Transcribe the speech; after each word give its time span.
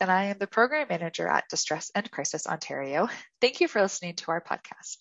And 0.00 0.10
I 0.10 0.24
am 0.24 0.38
the 0.38 0.46
Program 0.46 0.86
Manager 0.88 1.26
at 1.28 1.48
Distress 1.48 1.90
and 1.94 2.10
Crisis 2.10 2.46
Ontario. 2.46 3.08
Thank 3.40 3.60
you 3.60 3.68
for 3.68 3.82
listening 3.82 4.14
to 4.16 4.30
our 4.30 4.40
podcast. 4.40 4.98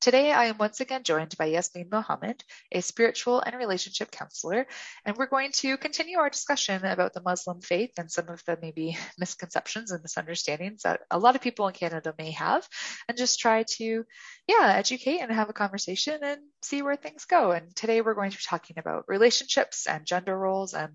Today, 0.00 0.30
I 0.30 0.44
am 0.44 0.58
once 0.58 0.78
again 0.78 1.02
joined 1.02 1.36
by 1.36 1.46
Yasmin 1.46 1.88
Mohammed, 1.90 2.44
a 2.70 2.80
spiritual 2.82 3.40
and 3.40 3.56
relationship 3.56 4.12
counselor, 4.12 4.68
and 5.04 5.16
we're 5.16 5.26
going 5.26 5.50
to 5.54 5.76
continue 5.76 6.18
our 6.18 6.30
discussion 6.30 6.84
about 6.84 7.14
the 7.14 7.20
Muslim 7.20 7.60
faith 7.60 7.90
and 7.98 8.08
some 8.08 8.28
of 8.28 8.40
the 8.44 8.56
maybe 8.62 8.96
misconceptions 9.18 9.90
and 9.90 10.00
misunderstandings 10.00 10.82
that 10.82 11.00
a 11.10 11.18
lot 11.18 11.34
of 11.34 11.42
people 11.42 11.66
in 11.66 11.74
Canada 11.74 12.14
may 12.16 12.30
have, 12.30 12.68
and 13.08 13.18
just 13.18 13.40
try 13.40 13.64
to, 13.64 14.04
yeah, 14.46 14.72
educate 14.76 15.18
and 15.18 15.32
have 15.32 15.50
a 15.50 15.52
conversation 15.52 16.20
and 16.22 16.42
see 16.62 16.80
where 16.80 16.94
things 16.94 17.24
go. 17.24 17.50
And 17.50 17.74
today, 17.74 18.00
we're 18.00 18.14
going 18.14 18.30
to 18.30 18.36
be 18.36 18.42
talking 18.46 18.78
about 18.78 19.06
relationships 19.08 19.88
and 19.88 20.06
gender 20.06 20.38
roles 20.38 20.74
and 20.74 20.92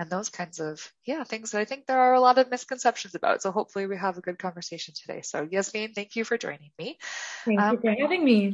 and 0.00 0.08
those 0.08 0.30
kinds 0.30 0.60
of 0.60 0.80
yeah 1.04 1.24
things 1.24 1.50
that 1.50 1.60
I 1.60 1.66
think 1.66 1.84
there 1.84 2.00
are 2.00 2.14
a 2.14 2.20
lot 2.20 2.38
of 2.38 2.50
misconceptions 2.50 3.14
about. 3.14 3.42
So 3.42 3.50
hopefully, 3.50 3.86
we 3.86 3.98
have 3.98 4.16
a 4.16 4.22
good 4.22 4.38
conversation 4.38 4.94
today. 4.96 5.20
So 5.20 5.46
Yasmin, 5.50 5.92
thank 5.92 6.16
you 6.16 6.24
for 6.24 6.38
joining 6.38 6.70
me. 6.78 6.96
Thank 7.44 7.60
um, 7.60 7.74
you 7.74 7.80
for 7.82 7.94
having 8.00 8.24
me 8.24 8.45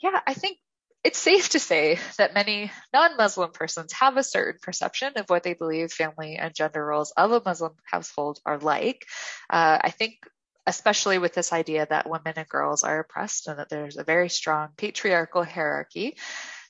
yeah, 0.00 0.20
I 0.26 0.34
think 0.34 0.58
it's 1.02 1.18
safe 1.18 1.50
to 1.50 1.58
say 1.58 1.98
that 2.18 2.34
many 2.34 2.70
non 2.92 3.16
Muslim 3.16 3.52
persons 3.52 3.92
have 3.94 4.16
a 4.16 4.22
certain 4.22 4.60
perception 4.62 5.12
of 5.16 5.28
what 5.28 5.42
they 5.42 5.54
believe 5.54 5.92
family 5.92 6.36
and 6.36 6.54
gender 6.54 6.84
roles 6.84 7.12
of 7.12 7.32
a 7.32 7.42
Muslim 7.44 7.72
household 7.84 8.38
are 8.44 8.58
like. 8.58 9.06
Uh, 9.48 9.78
I 9.82 9.90
think, 9.90 10.18
especially 10.66 11.18
with 11.18 11.32
this 11.32 11.52
idea 11.52 11.86
that 11.88 12.08
women 12.08 12.34
and 12.36 12.48
girls 12.48 12.84
are 12.84 13.00
oppressed 13.00 13.48
and 13.48 13.58
that 13.58 13.70
there's 13.70 13.96
a 13.96 14.04
very 14.04 14.28
strong 14.28 14.70
patriarchal 14.76 15.42
hierarchy. 15.42 16.16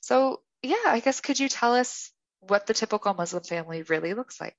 So, 0.01 0.41
yeah, 0.63 0.75
I 0.85 1.01
guess 1.01 1.19
could 1.19 1.39
you 1.39 1.49
tell 1.49 1.75
us 1.75 2.11
what 2.39 2.67
the 2.67 2.73
typical 2.73 3.13
Muslim 3.13 3.43
family 3.43 3.83
really 3.83 4.13
looks 4.13 4.39
like? 4.39 4.55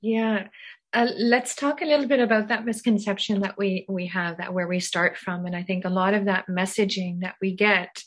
Yeah, 0.00 0.48
uh, 0.92 1.06
let's 1.18 1.54
talk 1.54 1.82
a 1.82 1.84
little 1.84 2.06
bit 2.06 2.18
about 2.18 2.48
that 2.48 2.64
misconception 2.64 3.40
that 3.40 3.56
we 3.56 3.86
we 3.88 4.06
have 4.06 4.38
that 4.38 4.52
where 4.52 4.66
we 4.66 4.80
start 4.80 5.16
from. 5.16 5.46
And 5.46 5.54
i 5.54 5.62
think 5.62 5.84
a 5.84 5.90
lot 5.90 6.14
of 6.14 6.24
that 6.24 6.46
messaging 6.48 7.20
that 7.20 7.36
we 7.40 7.54
get 7.54 8.02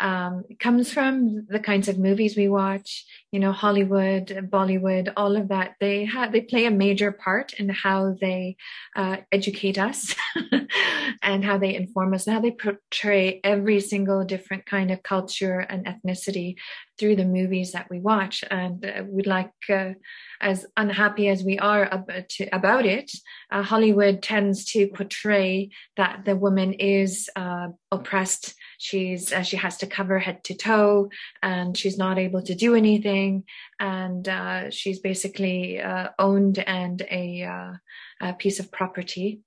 um, 0.00 0.44
comes 0.60 0.92
from 0.92 1.46
the 1.48 1.58
kinds 1.58 1.88
of 1.88 1.98
movies 1.98 2.36
we 2.36 2.48
watch 2.48 3.04
you 3.32 3.40
know 3.40 3.50
hollywood 3.50 4.26
bollywood 4.50 5.12
all 5.16 5.36
of 5.36 5.48
that. 5.48 5.74
They 5.80 6.04
have 6.04 6.32
they 6.32 6.42
play 6.42 6.66
a 6.66 6.70
major 6.70 7.12
part 7.12 7.52
in 7.54 7.68
how 7.68 8.14
they 8.20 8.56
uh, 8.94 9.18
educate 9.32 9.78
us 9.78 10.14
and 11.22 11.44
how 11.44 11.58
they 11.58 11.74
inform 11.74 12.14
us 12.14 12.26
and 12.26 12.34
how 12.34 12.40
they 12.40 12.50
portray 12.50 13.40
every 13.42 13.80
single 13.80 14.24
different 14.24 14.66
kind 14.66 14.90
of 14.90 15.02
culture 15.02 15.60
and 15.60 15.86
ethnicity 15.86 16.56
through 16.98 17.16
the 17.16 17.24
movies 17.24 17.72
that 17.72 17.88
we 17.90 18.00
watch. 18.00 18.44
And 18.50 18.84
uh, 18.84 19.04
we'd 19.06 19.26
like 19.26 19.52
uh, 19.70 19.92
as 20.40 20.66
unhappy 20.76 21.28
as 21.28 21.42
we 21.44 21.58
are 21.58 21.84
ab- 21.84 22.17
to, 22.28 22.44
about 22.54 22.86
it 22.86 23.10
uh, 23.50 23.62
hollywood 23.62 24.22
tends 24.22 24.64
to 24.64 24.88
portray 24.88 25.70
that 25.96 26.24
the 26.24 26.36
woman 26.36 26.74
is 26.74 27.28
uh, 27.36 27.68
oppressed. 27.90 28.54
She's 28.78 29.32
uh, 29.32 29.42
she 29.42 29.56
has 29.56 29.78
to 29.78 29.86
cover 29.86 30.18
head 30.18 30.44
to 30.44 30.54
toe 30.54 31.10
and 31.42 31.76
she's 31.76 31.98
not 31.98 32.18
able 32.18 32.42
to 32.42 32.54
do 32.54 32.74
anything 32.74 33.44
and 33.80 34.28
uh, 34.28 34.70
she's 34.70 35.00
basically 35.00 35.80
uh, 35.80 36.08
owned 36.18 36.58
and 36.58 37.02
a, 37.10 37.42
uh, 37.42 37.72
a, 38.20 38.34
piece 38.34 38.60
of 38.60 38.70
property 38.70 39.40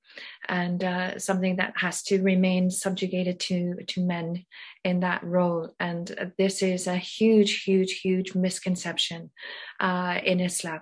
and 0.49 0.83
something 1.21 1.55
that 1.57 1.73
has 1.77 2.03
to 2.03 2.21
remain 2.21 2.69
subjugated 2.69 3.39
to 3.39 3.75
to 3.87 4.01
men 4.01 4.45
in 4.83 4.99
that 5.01 5.23
role. 5.23 5.73
And 5.79 6.33
this 6.37 6.61
is 6.61 6.87
a 6.87 6.97
huge 6.97 7.63
huge 7.63 8.01
huge 8.01 8.35
misconception 8.35 9.31
in 9.81 10.39
islam 10.41 10.81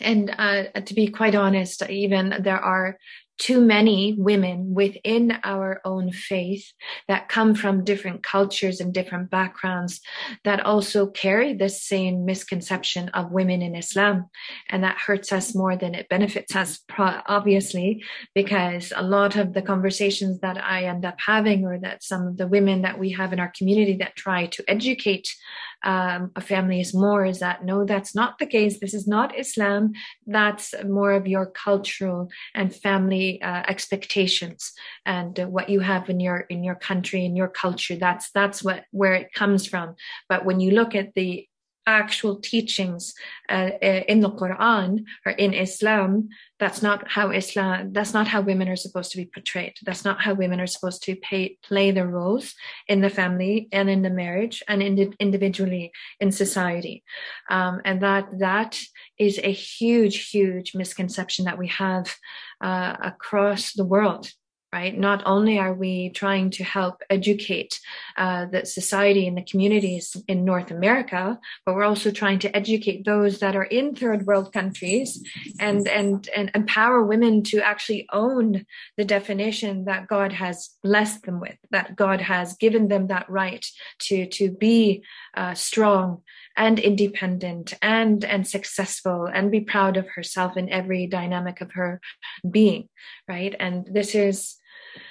and 0.00 0.34
uh, 0.36 0.64
to 0.80 0.94
be 0.94 1.08
quite 1.08 1.34
honest, 1.34 1.82
even 1.88 2.34
there 2.40 2.60
are 2.60 2.98
too 3.38 3.60
many 3.60 4.14
women 4.16 4.72
within 4.74 5.38
our 5.44 5.80
own 5.84 6.10
faith 6.10 6.72
that 7.08 7.28
come 7.28 7.54
from 7.54 7.84
different 7.84 8.22
cultures 8.22 8.80
and 8.80 8.94
different 8.94 9.30
backgrounds 9.30 10.00
that 10.44 10.64
also 10.64 11.06
carry 11.06 11.52
the 11.52 11.68
same 11.68 12.24
misconception 12.24 13.08
of 13.10 13.32
women 13.32 13.60
in 13.60 13.76
Islam. 13.76 14.26
And 14.70 14.84
that 14.84 14.96
hurts 14.96 15.32
us 15.32 15.54
more 15.54 15.76
than 15.76 15.94
it 15.94 16.08
benefits 16.08 16.56
us, 16.56 16.80
obviously, 16.98 18.02
because 18.34 18.92
a 18.96 19.02
lot 19.02 19.36
of 19.36 19.52
the 19.52 19.62
conversations 19.62 20.40
that 20.40 20.62
I 20.62 20.84
end 20.84 21.04
up 21.04 21.16
having, 21.24 21.66
or 21.66 21.78
that 21.80 22.02
some 22.02 22.26
of 22.26 22.36
the 22.38 22.48
women 22.48 22.82
that 22.82 22.98
we 22.98 23.10
have 23.12 23.32
in 23.32 23.40
our 23.40 23.52
community 23.56 23.96
that 23.98 24.16
try 24.16 24.46
to 24.46 24.64
educate 24.66 25.28
um, 25.86 26.32
a 26.34 26.40
family 26.40 26.80
is 26.80 26.92
more 26.92 27.24
is 27.24 27.38
that 27.38 27.64
no, 27.64 27.84
that's 27.84 28.12
not 28.12 28.38
the 28.38 28.46
case. 28.46 28.80
This 28.80 28.92
is 28.92 29.06
not 29.06 29.38
Islam. 29.38 29.92
That's 30.26 30.74
more 30.84 31.12
of 31.12 31.28
your 31.28 31.46
cultural 31.46 32.28
and 32.54 32.74
family 32.74 33.40
uh, 33.40 33.62
expectations 33.68 34.72
and 35.06 35.38
uh, 35.38 35.46
what 35.46 35.68
you 35.68 35.80
have 35.80 36.10
in 36.10 36.18
your 36.18 36.40
in 36.50 36.64
your 36.64 36.74
country 36.74 37.24
in 37.24 37.36
your 37.36 37.48
culture. 37.48 37.94
That's 37.94 38.30
that's 38.32 38.64
what 38.64 38.82
where 38.90 39.14
it 39.14 39.32
comes 39.32 39.64
from. 39.64 39.94
But 40.28 40.44
when 40.44 40.58
you 40.58 40.72
look 40.72 40.96
at 40.96 41.14
the 41.14 41.46
actual 41.86 42.36
teachings 42.40 43.14
uh, 43.48 43.70
uh, 43.82 44.02
in 44.08 44.20
the 44.20 44.30
Quran 44.30 45.04
or 45.24 45.32
in 45.32 45.54
Islam, 45.54 46.28
that's 46.58 46.82
not 46.82 47.08
how 47.10 47.30
Islam, 47.30 47.92
that's 47.92 48.12
not 48.12 48.26
how 48.26 48.40
women 48.40 48.68
are 48.68 48.76
supposed 48.76 49.12
to 49.12 49.18
be 49.18 49.26
portrayed. 49.26 49.74
That's 49.84 50.04
not 50.04 50.20
how 50.20 50.34
women 50.34 50.60
are 50.60 50.66
supposed 50.66 51.02
to 51.04 51.16
pay, 51.16 51.58
play 51.62 51.90
their 51.92 52.08
roles 52.08 52.54
in 52.88 53.00
the 53.00 53.10
family 53.10 53.68
and 53.72 53.88
in 53.88 54.02
the 54.02 54.10
marriage 54.10 54.62
and 54.68 54.82
in 54.82 55.14
individually 55.20 55.92
in 56.20 56.32
society. 56.32 57.04
Um, 57.50 57.80
and 57.84 58.02
that, 58.02 58.26
that 58.38 58.80
is 59.18 59.38
a 59.42 59.52
huge, 59.52 60.30
huge 60.30 60.74
misconception 60.74 61.44
that 61.44 61.58
we 61.58 61.68
have 61.68 62.14
uh, 62.60 62.96
across 63.02 63.72
the 63.72 63.84
world 63.84 64.30
right? 64.76 64.98
Not 64.98 65.22
only 65.24 65.58
are 65.58 65.72
we 65.72 66.10
trying 66.10 66.50
to 66.50 66.62
help 66.62 67.02
educate 67.08 67.80
uh, 68.18 68.44
the 68.52 68.66
society 68.66 69.26
and 69.26 69.34
the 69.34 69.48
communities 69.50 70.14
in 70.28 70.44
North 70.44 70.70
America, 70.70 71.38
but 71.64 71.74
we're 71.74 71.90
also 71.92 72.10
trying 72.10 72.40
to 72.40 72.54
educate 72.54 73.06
those 73.06 73.38
that 73.38 73.56
are 73.56 73.70
in 73.78 73.94
third 73.94 74.26
world 74.26 74.52
countries 74.52 75.08
and, 75.58 75.88
and, 75.88 76.28
and 76.36 76.50
empower 76.54 77.02
women 77.02 77.42
to 77.44 77.56
actually 77.62 78.06
own 78.12 78.66
the 78.98 79.04
definition 79.06 79.86
that 79.86 80.08
God 80.08 80.30
has 80.32 80.56
blessed 80.82 81.22
them 81.24 81.40
with, 81.40 81.56
that 81.70 81.96
God 81.96 82.20
has 82.20 82.48
given 82.64 82.88
them 82.88 83.06
that 83.06 83.30
right 83.30 83.64
to, 84.00 84.26
to 84.26 84.50
be 84.50 85.02
uh, 85.38 85.54
strong 85.54 86.20
and 86.58 86.78
independent 86.78 87.74
and 87.82 88.24
and 88.24 88.48
successful 88.48 89.26
and 89.26 89.50
be 89.50 89.60
proud 89.60 89.98
of 89.98 90.08
herself 90.08 90.56
in 90.56 90.70
every 90.70 91.06
dynamic 91.06 91.60
of 91.60 91.70
her 91.72 92.00
being 92.50 92.88
right 93.28 93.54
and 93.60 93.86
this 93.92 94.14
is 94.14 94.55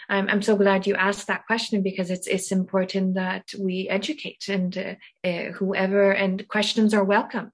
I'm, 0.09 0.29
I'm 0.29 0.41
so 0.41 0.55
glad 0.55 0.87
you 0.87 0.95
asked 0.95 1.27
that 1.27 1.45
question 1.47 1.81
because 1.81 2.11
it's 2.11 2.27
it's 2.27 2.51
important 2.51 3.15
that 3.15 3.45
we 3.59 3.89
educate 3.89 4.47
and 4.49 4.77
uh, 4.77 5.27
uh, 5.27 5.51
whoever 5.51 6.11
and 6.11 6.47
questions 6.47 6.93
are 6.93 7.03
welcome. 7.03 7.51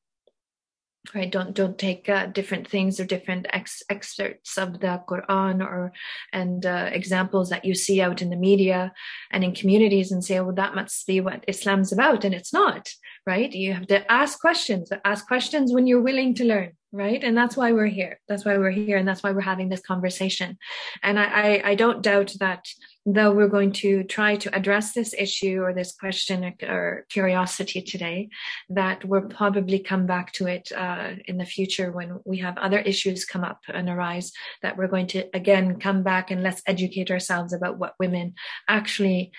Right? 1.15 1.31
Don't 1.31 1.56
don't 1.56 1.80
take 1.80 2.07
uh, 2.09 2.27
different 2.27 2.68
things 2.68 3.00
or 3.00 3.06
different 3.06 3.48
ex- 3.51 3.81
excerpts 3.89 4.57
of 4.57 4.80
the 4.81 5.01
quran 5.07 5.62
or 5.62 5.94
and 6.31 6.63
uh, 6.63 6.89
examples 6.92 7.50
that 7.50 7.65
you 7.65 7.74
see 7.74 8.01
out 8.01 8.21
in 8.21 8.30
the 8.30 8.36
media 8.36 8.94
and 9.31 9.44
in 9.44 9.56
communities 9.56 10.12
and 10.12 10.24
say 10.24 10.39
well 10.39 10.54
that 10.54 10.75
must 10.75 11.07
be 11.07 11.19
what 11.19 11.44
islam's 11.47 11.92
about 11.92 12.24
and 12.24 12.36
it's 12.36 12.54
not. 12.54 12.89
Right? 13.25 13.51
You 13.51 13.74
have 13.74 13.88
to 13.88 14.12
ask 14.12 14.39
questions 14.39 14.92
ask 15.04 15.27
questions 15.27 15.74
when 15.74 15.88
you're 15.88 16.01
willing 16.01 16.36
to 16.36 16.45
learn 16.45 16.74
right? 16.92 17.24
And 17.24 17.38
that's 17.38 17.56
why 17.56 17.72
we're 17.72 17.86
here. 17.86 18.20
That's 18.28 18.44
why 18.44 18.58
we're 18.58 18.72
here 18.72 18.98
and 18.98 19.08
that's 19.08 19.24
why 19.24 19.32
we're 19.32 19.42
having 19.42 19.70
this 19.70 19.82
conversation. 19.82 20.58
And 21.04 21.20
i 21.20 21.24
i, 21.24 21.62
I 21.72 21.76
don't 21.76 22.02
doubt 22.02 22.34
that 22.40 22.66
though 23.06 23.32
we're 23.32 23.48
going 23.48 23.72
to 23.72 24.04
try 24.04 24.36
to 24.36 24.56
address 24.56 24.94
this 24.94 25.14
issue 25.18 25.62
or 25.64 25.74
this 25.74 25.94
question 25.94 26.54
or 26.62 27.06
curiosity 27.10 27.82
today 27.82 28.30
that 28.70 29.04
we'll 29.06 29.22
probably 29.22 29.80
come 29.80 30.06
back 30.06 30.32
to 30.34 30.46
it 30.48 30.72
uh, 30.76 31.12
in 31.26 31.38
the 31.38 31.46
future 31.46 31.92
when 31.92 32.20
we 32.26 32.38
have 32.38 32.58
other 32.58 32.80
issues 32.80 33.26
come 33.26 33.44
up 33.44 33.60
and 33.68 33.90
arise 33.90 34.32
that 34.62 34.78
we're 34.78 34.88
going 34.88 35.08
to 35.08 35.36
again 35.36 35.80
come 35.80 36.04
back 36.04 36.30
and 36.30 36.44
let's 36.44 36.62
educate 36.68 37.10
ourselves 37.10 37.54
about 37.54 37.80
what 37.80 37.96
women 38.00 38.34
actually 38.68 39.32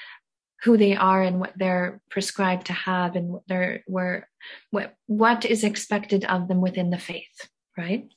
who 0.62 0.76
they 0.76 0.94
are 0.94 1.22
and 1.22 1.40
what 1.40 1.52
they're 1.56 2.00
prescribed 2.10 2.66
to 2.66 2.72
have 2.72 3.16
and 3.16 3.28
what 3.28 3.42
they're 3.48 3.82
where 3.86 4.28
what 4.70 4.94
what 5.06 5.44
is 5.44 5.64
expected 5.64 6.24
of 6.24 6.48
them 6.48 6.60
within 6.60 6.90
the 6.90 6.98
faith 6.98 7.48
right? 7.76 8.08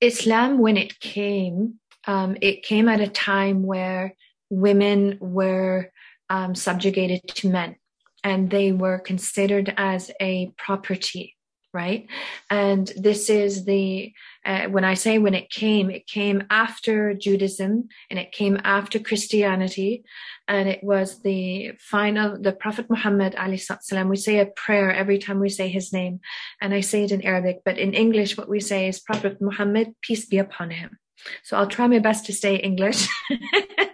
Islam 0.00 0.58
when 0.58 0.76
it 0.76 1.00
came 1.00 1.80
um, 2.06 2.36
it 2.40 2.62
came 2.62 2.88
at 2.88 3.00
a 3.00 3.08
time 3.08 3.62
where 3.62 4.14
women 4.50 5.18
were 5.20 5.90
um, 6.30 6.54
subjugated 6.54 7.26
to 7.28 7.48
men 7.48 7.76
and 8.24 8.50
they 8.50 8.72
were 8.72 8.98
considered 8.98 9.72
as 9.76 10.10
a 10.20 10.52
property 10.56 11.36
right? 11.72 12.06
And 12.50 12.90
this 12.96 13.28
is 13.28 13.64
the 13.64 14.12
uh, 14.44 14.66
when 14.68 14.84
i 14.84 14.94
say 14.94 15.18
when 15.18 15.34
it 15.34 15.50
came 15.50 15.90
it 15.90 16.06
came 16.06 16.44
after 16.48 17.12
judaism 17.12 17.88
and 18.08 18.18
it 18.18 18.32
came 18.32 18.58
after 18.64 18.98
christianity. 18.98 20.04
And 20.46 20.68
it 20.68 20.82
was 20.82 21.20
the 21.20 21.72
final 21.78 22.40
the 22.40 22.52
prophet 22.52 22.88
muhammad 22.88 23.36
salam 23.80 24.08
we 24.08 24.16
say 24.16 24.38
a 24.38 24.46
prayer 24.46 24.92
every 24.92 25.18
time 25.18 25.40
we 25.40 25.50
say 25.50 25.68
his 25.68 25.92
name. 25.92 26.20
And 26.60 26.72
i 26.72 26.80
say 26.80 27.04
it 27.04 27.12
in 27.12 27.22
arabic 27.22 27.58
but 27.64 27.78
in 27.78 27.92
english 27.92 28.36
what 28.36 28.48
we 28.48 28.60
say 28.60 28.88
is 28.88 29.00
prophet 29.00 29.40
muhammad 29.40 29.94
peace 30.00 30.24
be 30.24 30.38
upon 30.38 30.70
him. 30.70 30.98
So 31.42 31.56
i'll 31.56 31.66
try 31.66 31.86
my 31.86 31.98
best 31.98 32.26
to 32.26 32.32
say 32.32 32.56
english 32.56 33.08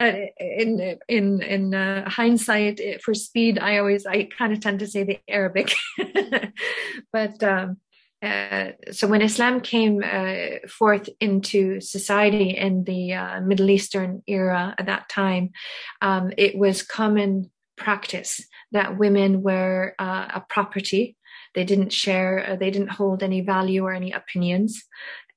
in 0.00 0.98
in 1.08 1.42
in 1.42 1.74
uh, 1.74 2.08
hindsight 2.08 2.80
for 3.02 3.14
speed 3.14 3.58
i 3.58 3.78
always 3.78 4.06
i 4.06 4.28
kind 4.38 4.52
of 4.52 4.60
tend 4.60 4.78
to 4.80 4.86
say 4.86 5.04
the 5.04 5.18
arabic. 5.28 5.74
But 7.12 7.42
um, 7.42 7.78
uh, 8.22 8.72
so 8.90 9.06
when 9.06 9.22
islam 9.22 9.60
came 9.60 10.02
uh, 10.04 10.68
forth 10.68 11.08
into 11.20 11.80
society 11.80 12.50
in 12.50 12.84
the 12.84 13.14
uh, 13.14 13.40
middle 13.40 13.70
eastern 13.70 14.22
era 14.26 14.74
at 14.78 14.86
that 14.86 15.08
time 15.08 15.50
um, 16.02 16.32
it 16.36 16.56
was 16.58 16.82
common 16.82 17.50
practice 17.78 18.42
that 18.72 18.98
women 18.98 19.42
were 19.42 19.94
uh, 19.98 20.26
a 20.34 20.44
property. 20.48 21.16
They 21.54 21.64
didn't 21.64 21.92
share 21.92 22.56
they 22.60 22.70
didn't 22.70 22.90
hold 22.90 23.22
any 23.22 23.40
value 23.40 23.84
or 23.84 23.92
any 23.92 24.12
opinions. 24.12 24.84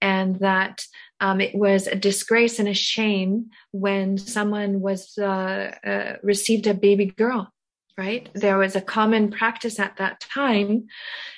And 0.02 0.40
that 0.40 0.84
um, 1.22 1.40
it 1.40 1.56
was 1.56 1.88
a 1.88 1.96
disgrace 1.96 2.60
and 2.60 2.68
a 2.68 2.74
shame 2.74 3.50
when 3.72 4.18
someone 4.18 4.82
was 4.82 5.18
uh, 5.18 5.74
uh, 5.86 6.18
received 6.22 6.68
a 6.68 6.74
baby 6.74 7.06
girl 7.06 7.52
right? 7.98 8.30
There 8.34 8.58
was 8.58 8.76
a 8.76 8.82
common 8.82 9.32
practice 9.32 9.80
at 9.80 9.98
that 9.98 10.20
time 10.22 10.88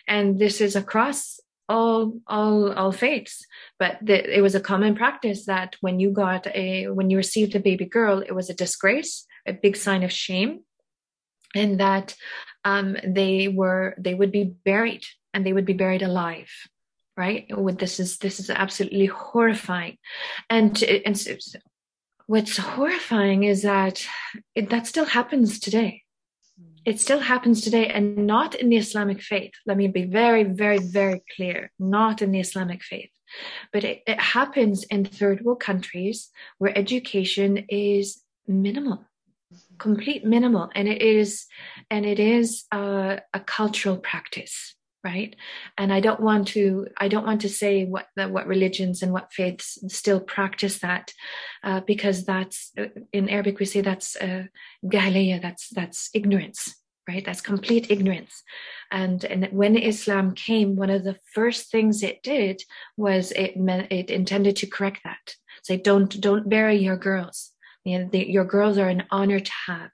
and 0.07 0.39
this 0.39 0.61
is 0.61 0.75
across 0.75 1.39
all 1.69 2.19
all 2.27 2.71
all 2.73 2.91
faiths. 2.91 3.45
But 3.79 3.97
the, 4.01 4.37
it 4.37 4.41
was 4.41 4.55
a 4.55 4.61
common 4.61 4.95
practice 4.95 5.45
that 5.45 5.75
when 5.81 5.99
you 5.99 6.11
got 6.11 6.47
a 6.47 6.87
when 6.87 7.09
you 7.09 7.17
received 7.17 7.55
a 7.55 7.59
baby 7.59 7.85
girl 7.85 8.19
it 8.19 8.33
was 8.33 8.49
a 8.49 8.53
disgrace 8.53 9.25
a 9.45 9.53
big 9.53 9.75
sign 9.75 10.03
of 10.03 10.11
shame 10.11 10.61
and 11.55 11.79
that 11.79 12.15
um, 12.65 12.97
they 13.05 13.47
were 13.47 13.95
they 13.97 14.13
would 14.13 14.31
be 14.31 14.45
buried 14.65 15.03
and 15.33 15.45
they 15.45 15.53
would 15.53 15.65
be 15.65 15.73
buried 15.73 16.01
alive 16.01 16.49
right? 17.15 17.49
This 17.77 17.99
is 17.99 18.17
this 18.17 18.39
is 18.39 18.49
absolutely 18.49 19.05
horrifying. 19.05 19.97
And 20.49 20.81
and 20.83 21.15
what's 22.25 22.57
horrifying 22.57 23.43
is 23.43 23.61
that 23.63 24.05
it, 24.55 24.69
that 24.69 24.87
still 24.87 25.05
happens 25.05 25.59
today. 25.59 26.01
Hmm. 26.59 26.75
it 26.85 26.99
still 26.99 27.19
happens 27.19 27.61
today 27.61 27.87
and 27.87 28.27
not 28.27 28.55
in 28.55 28.69
the 28.69 28.77
islamic 28.77 29.21
faith. 29.21 29.53
Let 29.65 29.77
me 29.77 29.87
be 29.87 30.05
very 30.05 30.43
very 30.43 30.79
very 30.79 31.21
clear. 31.35 31.71
Not 31.79 32.21
in 32.21 32.31
the 32.31 32.39
islamic 32.39 32.83
faith. 32.83 33.09
But 33.71 33.83
it, 33.83 34.03
it 34.05 34.19
happens 34.19 34.83
in 34.83 35.05
third 35.05 35.41
world 35.43 35.59
countries 35.59 36.29
where 36.59 36.77
education 36.77 37.65
is 37.69 38.21
minimal 38.47 38.97
mm-hmm. 38.97 39.77
complete 39.77 40.25
minimal. 40.25 40.69
And 40.75 40.87
it 40.87 41.01
is 41.01 41.45
and 41.89 42.05
it 42.05 42.19
is 42.19 42.65
a 42.71 43.21
cultural 43.45 43.97
practice 43.97 44.75
right? 45.03 45.35
And 45.77 45.91
i 45.91 45.99
don't 45.99 46.19
want 46.21 46.47
to 46.49 46.87
i 46.97 47.07
don't 47.07 47.25
want 47.25 47.41
to 47.41 47.49
say 47.49 47.85
what 47.85 48.07
what 48.15 48.47
religions 48.47 49.01
and 49.01 49.11
what 49.11 49.33
faiths 49.33 49.77
still 49.87 50.19
practice 50.19 50.79
that 50.79 51.13
uh, 51.63 51.81
because 51.81 52.25
that's 52.25 52.71
uh, 52.77 52.85
in 53.11 53.29
arabic 53.29 53.59
we 53.59 53.65
say 53.65 53.81
that's 53.81 54.15
uh, 54.15 54.43
that's 54.83 55.69
that's 55.69 56.09
ignorance 56.13 56.75
right? 57.07 57.25
That's 57.25 57.41
complete 57.41 57.91
ignorance. 57.91 58.43
And 58.91 59.25
and 59.25 59.49
when 59.51 59.75
islam 59.75 60.33
came 60.35 60.75
one 60.75 60.89
of 60.89 61.03
the 61.03 61.17
first 61.33 61.69
things 61.69 62.01
it 62.03 62.23
did 62.23 62.63
was 62.95 63.31
it 63.31 63.57
meant 63.57 63.91
it 63.91 64.09
intended 64.09 64.55
to 64.57 64.67
correct 64.67 65.01
that. 65.03 65.35
Say 65.63 65.77
don't 65.77 66.21
don't 66.21 66.49
bury 66.49 66.77
your 66.77 66.97
girls. 66.97 67.51
You 67.83 67.99
know, 67.99 68.09
the, 68.09 68.29
your 68.29 68.45
girls 68.45 68.77
are 68.77 68.87
an 68.87 69.03
honor 69.11 69.39
to 69.39 69.51
have 69.67 69.91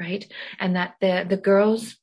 right? 0.00 0.26
And 0.58 0.76
that 0.76 0.94
the 1.00 1.26
the 1.28 1.36
girls 1.36 1.96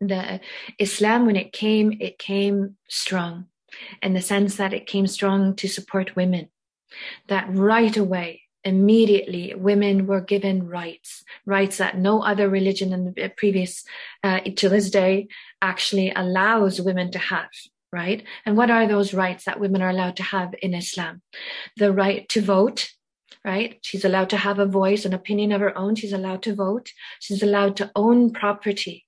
the 0.00 0.40
Islam, 0.78 1.26
when 1.26 1.36
it 1.36 1.52
came, 1.52 1.96
it 2.00 2.18
came 2.18 2.76
strong 2.88 3.46
in 4.02 4.14
the 4.14 4.20
sense 4.20 4.56
that 4.56 4.72
it 4.72 4.86
came 4.86 5.06
strong 5.06 5.54
to 5.56 5.68
support 5.68 6.16
women. 6.16 6.48
That 7.28 7.46
right 7.50 7.96
away, 7.96 8.42
immediately, 8.64 9.54
women 9.54 10.06
were 10.06 10.20
given 10.20 10.68
rights, 10.68 11.24
rights 11.44 11.78
that 11.78 11.98
no 11.98 12.22
other 12.22 12.48
religion 12.48 12.92
in 12.92 13.14
the 13.14 13.32
previous, 13.36 13.84
uh, 14.22 14.40
to 14.40 14.68
this 14.68 14.90
day, 14.90 15.28
actually 15.60 16.12
allows 16.14 16.80
women 16.80 17.10
to 17.12 17.18
have. 17.18 17.48
Right? 17.92 18.24
And 18.44 18.56
what 18.56 18.70
are 18.70 18.86
those 18.86 19.14
rights 19.14 19.44
that 19.44 19.60
women 19.60 19.80
are 19.80 19.88
allowed 19.88 20.16
to 20.16 20.22
have 20.22 20.54
in 20.60 20.74
Islam? 20.74 21.22
The 21.76 21.92
right 21.92 22.28
to 22.30 22.42
vote, 22.42 22.90
right? 23.44 23.78
She's 23.80 24.04
allowed 24.04 24.28
to 24.30 24.36
have 24.36 24.58
a 24.58 24.66
voice, 24.66 25.04
an 25.04 25.14
opinion 25.14 25.52
of 25.52 25.62
her 25.62 25.76
own. 25.78 25.94
She's 25.94 26.12
allowed 26.12 26.42
to 26.42 26.54
vote. 26.54 26.90
She's 27.20 27.42
allowed 27.42 27.76
to 27.76 27.90
own 27.94 28.32
property 28.32 29.05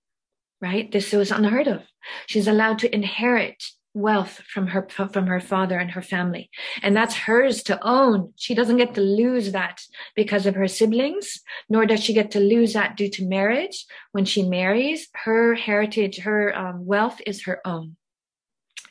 right? 0.60 0.90
This 0.90 1.12
was 1.12 1.30
unheard 1.30 1.68
of. 1.68 1.82
She's 2.26 2.48
allowed 2.48 2.78
to 2.80 2.94
inherit 2.94 3.62
wealth 3.94 4.40
from 4.52 4.68
her 4.68 4.86
from 5.12 5.26
her 5.26 5.40
father 5.40 5.78
and 5.78 5.90
her 5.90 6.02
family. 6.02 6.50
And 6.82 6.96
that's 6.96 7.14
hers 7.14 7.62
to 7.64 7.78
own. 7.82 8.32
She 8.36 8.54
doesn't 8.54 8.76
get 8.76 8.94
to 8.94 9.00
lose 9.00 9.52
that 9.52 9.80
because 10.14 10.46
of 10.46 10.54
her 10.54 10.68
siblings 10.68 11.40
nor 11.68 11.86
does 11.86 12.02
she 12.02 12.12
get 12.12 12.30
to 12.32 12.40
lose 12.40 12.74
that 12.74 12.96
due 12.96 13.10
to 13.10 13.26
marriage. 13.26 13.86
When 14.12 14.24
she 14.24 14.42
marries 14.42 15.08
her 15.24 15.54
heritage 15.54 16.18
her 16.20 16.56
um, 16.56 16.86
wealth 16.86 17.20
is 17.26 17.44
her 17.44 17.66
own. 17.66 17.96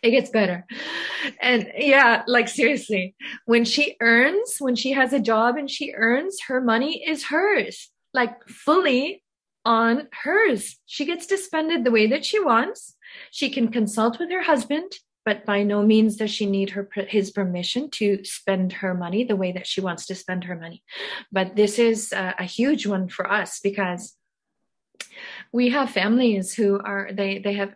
It 0.03 0.11
gets 0.11 0.29
better. 0.29 0.65
And 1.41 1.71
yeah 1.77 2.23
like 2.27 2.47
seriously 2.49 3.15
when 3.45 3.65
she 3.65 3.95
earns 4.01 4.57
when 4.59 4.75
she 4.75 4.91
has 4.91 5.13
a 5.13 5.19
job 5.19 5.57
and 5.57 5.69
she 5.69 5.93
earns 5.95 6.37
her 6.47 6.59
money 6.59 7.03
is 7.07 7.25
hers. 7.25 7.89
Like 8.13 8.47
fully 8.47 9.23
on 9.67 10.07
hers. 10.23 10.77
She 10.85 11.05
gets 11.05 11.25
to 11.27 11.37
spend 11.37 11.71
it 11.73 11.83
the 11.83 11.91
way 11.91 12.07
that 12.07 12.23
she 12.23 12.39
wants. 12.39 12.95
She 13.31 13.49
can 13.49 13.67
consult 13.67 14.17
with 14.17 14.31
her 14.31 14.41
husband, 14.41 14.93
but 15.25 15.45
by 15.45 15.63
no 15.63 15.83
means 15.83 16.15
does 16.15 16.31
she 16.31 16.45
need 16.45 16.69
her 16.69 16.89
his 17.09 17.31
permission 17.31 17.89
to 17.91 18.23
spend 18.23 18.71
her 18.71 18.93
money 18.93 19.25
the 19.25 19.35
way 19.35 19.51
that 19.51 19.67
she 19.67 19.81
wants 19.81 20.05
to 20.05 20.15
spend 20.15 20.45
her 20.45 20.55
money. 20.55 20.83
But 21.33 21.57
this 21.57 21.79
is 21.79 22.13
a, 22.13 22.35
a 22.39 22.45
huge 22.45 22.87
one 22.87 23.09
for 23.09 23.29
us 23.29 23.59
because 23.59 24.15
we 25.51 25.69
have 25.71 25.89
families 25.89 26.53
who 26.53 26.79
are 26.79 27.09
they 27.11 27.39
they 27.39 27.53
have 27.53 27.73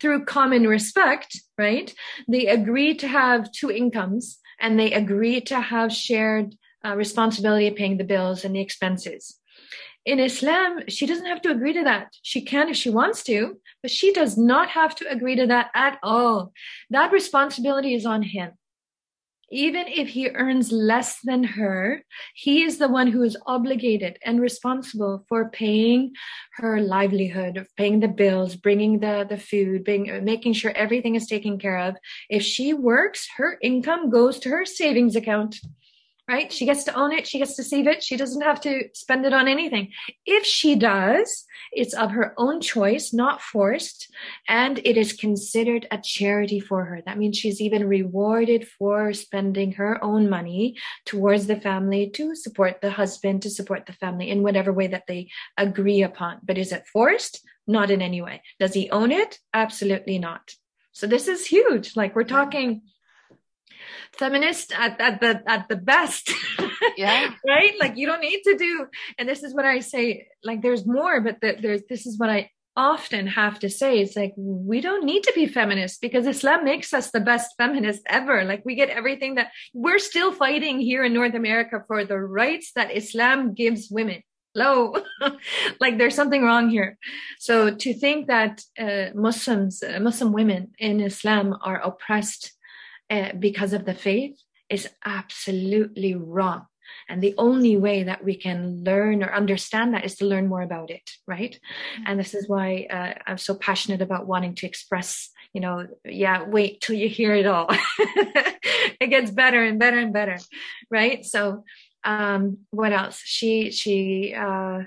through 0.00 0.24
common 0.24 0.66
respect 0.66 1.38
right 1.58 1.94
they 2.28 2.46
agree 2.46 2.94
to 2.94 3.06
have 3.06 3.52
two 3.52 3.70
incomes 3.70 4.38
and 4.58 4.78
they 4.78 4.92
agree 4.92 5.40
to 5.40 5.60
have 5.60 5.92
shared 5.92 6.54
uh, 6.84 6.96
responsibility 6.96 7.66
of 7.66 7.76
paying 7.76 7.98
the 7.98 8.04
bills 8.04 8.44
and 8.44 8.54
the 8.54 8.60
expenses 8.60 9.39
in 10.04 10.18
Islam, 10.18 10.80
she 10.88 11.06
doesn't 11.06 11.26
have 11.26 11.42
to 11.42 11.50
agree 11.50 11.72
to 11.74 11.84
that. 11.84 12.08
She 12.22 12.40
can 12.42 12.68
if 12.68 12.76
she 12.76 12.90
wants 12.90 13.22
to, 13.24 13.56
but 13.82 13.90
she 13.90 14.12
does 14.12 14.38
not 14.38 14.68
have 14.70 14.94
to 14.96 15.10
agree 15.10 15.36
to 15.36 15.46
that 15.46 15.70
at 15.74 15.98
all. 16.02 16.52
That 16.90 17.12
responsibility 17.12 17.94
is 17.94 18.06
on 18.06 18.22
him. 18.22 18.52
even 19.50 19.86
if 19.88 20.08
he 20.08 20.28
earns 20.30 20.70
less 20.70 21.18
than 21.24 21.42
her, 21.42 22.04
he 22.34 22.62
is 22.62 22.78
the 22.78 22.88
one 22.88 23.08
who 23.08 23.22
is 23.22 23.36
obligated 23.46 24.16
and 24.24 24.40
responsible 24.40 25.24
for 25.28 25.50
paying 25.50 26.12
her 26.54 26.80
livelihood, 26.80 27.66
paying 27.76 27.98
the 27.98 28.08
bills, 28.08 28.54
bringing 28.54 29.00
the, 29.00 29.26
the 29.28 29.36
food, 29.36 29.82
being, 29.82 30.24
making 30.24 30.52
sure 30.52 30.70
everything 30.76 31.16
is 31.16 31.26
taken 31.26 31.58
care 31.58 31.78
of. 31.78 31.96
If 32.28 32.42
she 32.44 32.72
works, 32.72 33.28
her 33.38 33.58
income 33.60 34.08
goes 34.08 34.38
to 34.40 34.50
her 34.50 34.64
savings 34.64 35.16
account 35.16 35.56
right? 36.30 36.52
She 36.52 36.64
gets 36.64 36.84
to 36.84 36.94
own 36.94 37.12
it. 37.12 37.26
She 37.26 37.38
gets 37.38 37.56
to 37.56 37.64
save 37.64 37.88
it. 37.88 38.04
She 38.04 38.16
doesn't 38.16 38.42
have 38.42 38.60
to 38.60 38.88
spend 38.94 39.26
it 39.26 39.32
on 39.32 39.48
anything. 39.48 39.90
If 40.24 40.44
she 40.44 40.76
does, 40.76 41.44
it's 41.72 41.92
of 41.92 42.12
her 42.12 42.34
own 42.38 42.60
choice, 42.60 43.12
not 43.12 43.42
forced. 43.42 44.06
And 44.46 44.78
it 44.84 44.96
is 44.96 45.12
considered 45.12 45.88
a 45.90 45.98
charity 45.98 46.60
for 46.60 46.84
her. 46.84 47.02
That 47.04 47.18
means 47.18 47.36
she's 47.36 47.60
even 47.60 47.88
rewarded 47.88 48.68
for 48.78 49.12
spending 49.12 49.72
her 49.72 50.02
own 50.04 50.30
money 50.30 50.76
towards 51.04 51.48
the 51.48 51.60
family 51.60 52.10
to 52.10 52.36
support 52.36 52.80
the 52.80 52.92
husband, 52.92 53.42
to 53.42 53.50
support 53.50 53.86
the 53.86 53.92
family 53.94 54.30
in 54.30 54.44
whatever 54.44 54.72
way 54.72 54.86
that 54.86 55.08
they 55.08 55.30
agree 55.56 56.02
upon. 56.04 56.38
But 56.44 56.58
is 56.58 56.70
it 56.70 56.86
forced? 56.92 57.44
Not 57.66 57.90
in 57.90 58.02
any 58.02 58.22
way. 58.22 58.42
Does 58.60 58.72
he 58.72 58.88
own 58.90 59.10
it? 59.10 59.40
Absolutely 59.52 60.20
not. 60.20 60.54
So 60.92 61.08
this 61.08 61.26
is 61.26 61.44
huge. 61.44 61.96
Like 61.96 62.14
we're 62.14 62.24
talking 62.24 62.82
feminist 64.12 64.72
at, 64.72 65.00
at 65.00 65.20
the 65.20 65.42
at 65.46 65.68
the 65.68 65.76
best. 65.76 66.30
Yeah. 66.96 67.30
Right? 67.46 67.74
Like 67.80 67.96
you 67.96 68.06
don't 68.06 68.20
need 68.20 68.42
to 68.44 68.56
do 68.56 68.86
and 69.18 69.28
this 69.28 69.42
is 69.42 69.54
what 69.54 69.64
i 69.64 69.80
say 69.80 70.28
like 70.44 70.62
there's 70.62 70.86
more 70.86 71.20
but 71.20 71.40
the, 71.40 71.56
there's 71.60 71.82
this 71.88 72.06
is 72.06 72.18
what 72.18 72.30
i 72.30 72.50
often 72.76 73.26
have 73.26 73.58
to 73.58 73.68
say. 73.68 74.00
It's 74.00 74.16
like 74.16 74.32
we 74.36 74.80
don't 74.80 75.04
need 75.04 75.22
to 75.24 75.32
be 75.34 75.46
feminists 75.46 75.98
because 75.98 76.26
islam 76.26 76.64
makes 76.64 76.94
us 76.94 77.10
the 77.10 77.20
best 77.20 77.54
feminist 77.58 78.02
ever. 78.06 78.44
Like 78.44 78.64
we 78.64 78.74
get 78.74 78.88
everything 78.88 79.34
that 79.34 79.50
we're 79.74 79.98
still 79.98 80.32
fighting 80.32 80.80
here 80.80 81.04
in 81.04 81.12
north 81.12 81.34
america 81.34 81.82
for 81.86 82.04
the 82.04 82.18
rights 82.18 82.72
that 82.76 82.94
islam 82.96 83.54
gives 83.54 83.90
women. 83.90 84.22
Low 84.54 84.96
like 85.80 85.98
there's 85.98 86.14
something 86.14 86.42
wrong 86.42 86.70
here. 86.70 86.98
So 87.38 87.74
to 87.74 87.94
think 87.94 88.28
that 88.28 88.62
uh, 88.78 89.06
muslims 89.14 89.82
uh, 89.82 90.00
muslim 90.00 90.32
women 90.32 90.72
in 90.78 91.00
islam 91.00 91.56
are 91.62 91.80
oppressed 91.80 92.52
uh, 93.10 93.32
because 93.38 93.72
of 93.72 93.84
the 93.84 93.94
faith 93.94 94.40
is 94.68 94.88
absolutely 95.04 96.14
wrong. 96.14 96.66
And 97.08 97.22
the 97.22 97.34
only 97.38 97.76
way 97.76 98.04
that 98.04 98.24
we 98.24 98.36
can 98.36 98.84
learn 98.84 99.22
or 99.22 99.32
understand 99.32 99.94
that 99.94 100.04
is 100.04 100.16
to 100.16 100.26
learn 100.26 100.48
more 100.48 100.62
about 100.62 100.90
it, 100.90 101.10
right? 101.26 101.52
Mm-hmm. 101.52 102.02
And 102.06 102.20
this 102.20 102.34
is 102.34 102.48
why 102.48 102.86
uh, 102.90 103.14
I'm 103.26 103.38
so 103.38 103.54
passionate 103.54 104.02
about 104.02 104.26
wanting 104.26 104.54
to 104.56 104.66
express, 104.66 105.30
you 105.52 105.60
know, 105.60 105.86
yeah, 106.04 106.44
wait 106.44 106.80
till 106.80 106.96
you 106.96 107.08
hear 107.08 107.34
it 107.34 107.46
all. 107.46 107.68
it 109.00 109.08
gets 109.08 109.30
better 109.30 109.62
and 109.62 109.78
better 109.78 109.98
and 109.98 110.12
better, 110.12 110.38
right? 110.90 111.24
So, 111.24 111.64
um, 112.04 112.58
what 112.70 112.92
else? 112.92 113.20
She, 113.24 113.70
she, 113.72 114.34
uh, 114.34 114.84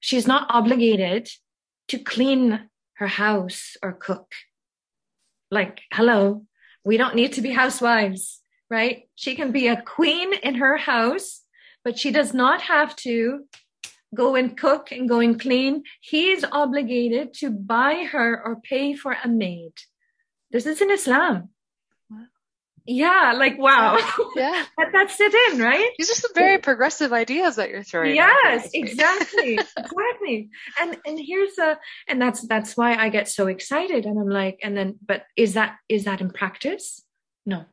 she's 0.00 0.26
not 0.26 0.46
obligated 0.50 1.28
to 1.88 1.98
clean 1.98 2.68
her 2.94 3.06
house 3.06 3.76
or 3.82 3.92
cook. 3.92 4.32
Like, 5.50 5.82
hello, 5.92 6.46
we 6.84 6.96
don't 6.96 7.14
need 7.14 7.34
to 7.34 7.42
be 7.42 7.50
housewives, 7.50 8.40
right? 8.68 9.08
She 9.14 9.34
can 9.34 9.52
be 9.52 9.68
a 9.68 9.80
queen 9.80 10.32
in 10.32 10.56
her 10.56 10.76
house, 10.76 11.42
but 11.84 11.98
she 11.98 12.10
does 12.10 12.34
not 12.34 12.62
have 12.62 12.96
to 12.96 13.44
go 14.14 14.34
and 14.34 14.56
cook 14.56 14.92
and 14.92 15.08
go 15.08 15.20
and 15.20 15.40
clean. 15.40 15.84
He 16.00 16.30
is 16.30 16.44
obligated 16.50 17.34
to 17.34 17.50
buy 17.50 18.06
her 18.10 18.40
or 18.44 18.60
pay 18.60 18.94
for 18.94 19.16
a 19.24 19.28
maid. 19.28 19.72
This 20.50 20.66
is 20.66 20.80
in 20.80 20.90
Islam. 20.90 21.48
Yeah, 22.86 23.34
like 23.36 23.58
wow. 23.58 23.96
Yeah. 24.36 24.64
that, 24.78 24.88
that's 24.92 25.20
it 25.20 25.34
in, 25.52 25.60
right? 25.60 25.90
These 25.98 26.10
are 26.10 26.14
some 26.14 26.34
very 26.34 26.58
progressive 26.58 27.12
ideas 27.12 27.56
that 27.56 27.70
you're 27.70 27.82
throwing. 27.82 28.14
Yes, 28.14 28.70
exactly. 28.74 29.54
exactly. 29.54 30.50
And 30.80 30.96
and 31.06 31.18
here's 31.20 31.58
a 31.58 31.78
and 32.08 32.20
that's 32.20 32.46
that's 32.46 32.76
why 32.76 32.94
I 32.94 33.08
get 33.08 33.28
so 33.28 33.46
excited 33.46 34.06
and 34.06 34.18
I'm 34.18 34.28
like, 34.28 34.60
and 34.62 34.76
then 34.76 34.98
but 35.04 35.24
is 35.36 35.54
that 35.54 35.76
is 35.88 36.04
that 36.04 36.20
in 36.20 36.30
practice? 36.30 37.02
No. 37.46 37.64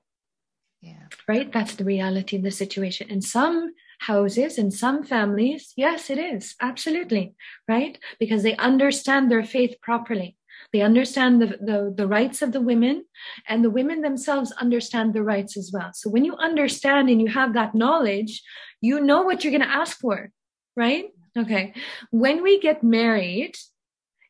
Yeah. 0.81 1.07
Right? 1.27 1.51
That's 1.51 1.75
the 1.75 1.85
reality 1.85 2.37
of 2.37 2.43
the 2.43 2.51
situation. 2.51 3.09
In 3.09 3.21
some 3.21 3.73
houses, 3.99 4.57
in 4.57 4.71
some 4.71 5.03
families, 5.03 5.73
yes, 5.75 6.09
it 6.09 6.17
is. 6.17 6.55
Absolutely. 6.61 7.33
Right? 7.67 7.97
Because 8.19 8.43
they 8.43 8.55
understand 8.55 9.29
their 9.29 9.43
faith 9.43 9.75
properly. 9.81 10.37
They 10.71 10.81
understand 10.81 11.41
the, 11.41 11.47
the, 11.47 11.93
the 11.95 12.07
rights 12.07 12.41
of 12.41 12.51
the 12.51 12.61
women, 12.61 13.05
and 13.47 13.63
the 13.63 13.69
women 13.69 14.01
themselves 14.01 14.51
understand 14.53 15.13
the 15.13 15.23
rights 15.23 15.57
as 15.57 15.71
well. 15.73 15.91
So 15.93 16.09
when 16.09 16.25
you 16.25 16.35
understand 16.35 17.09
and 17.09 17.21
you 17.21 17.27
have 17.27 17.53
that 17.53 17.75
knowledge, 17.75 18.43
you 18.81 18.99
know 18.99 19.23
what 19.23 19.43
you're 19.43 19.51
going 19.51 19.69
to 19.69 19.75
ask 19.75 19.99
for, 19.99 20.31
right? 20.75 21.05
Okay. 21.37 21.73
When 22.11 22.43
we 22.43 22.59
get 22.59 22.83
married, 22.83 23.55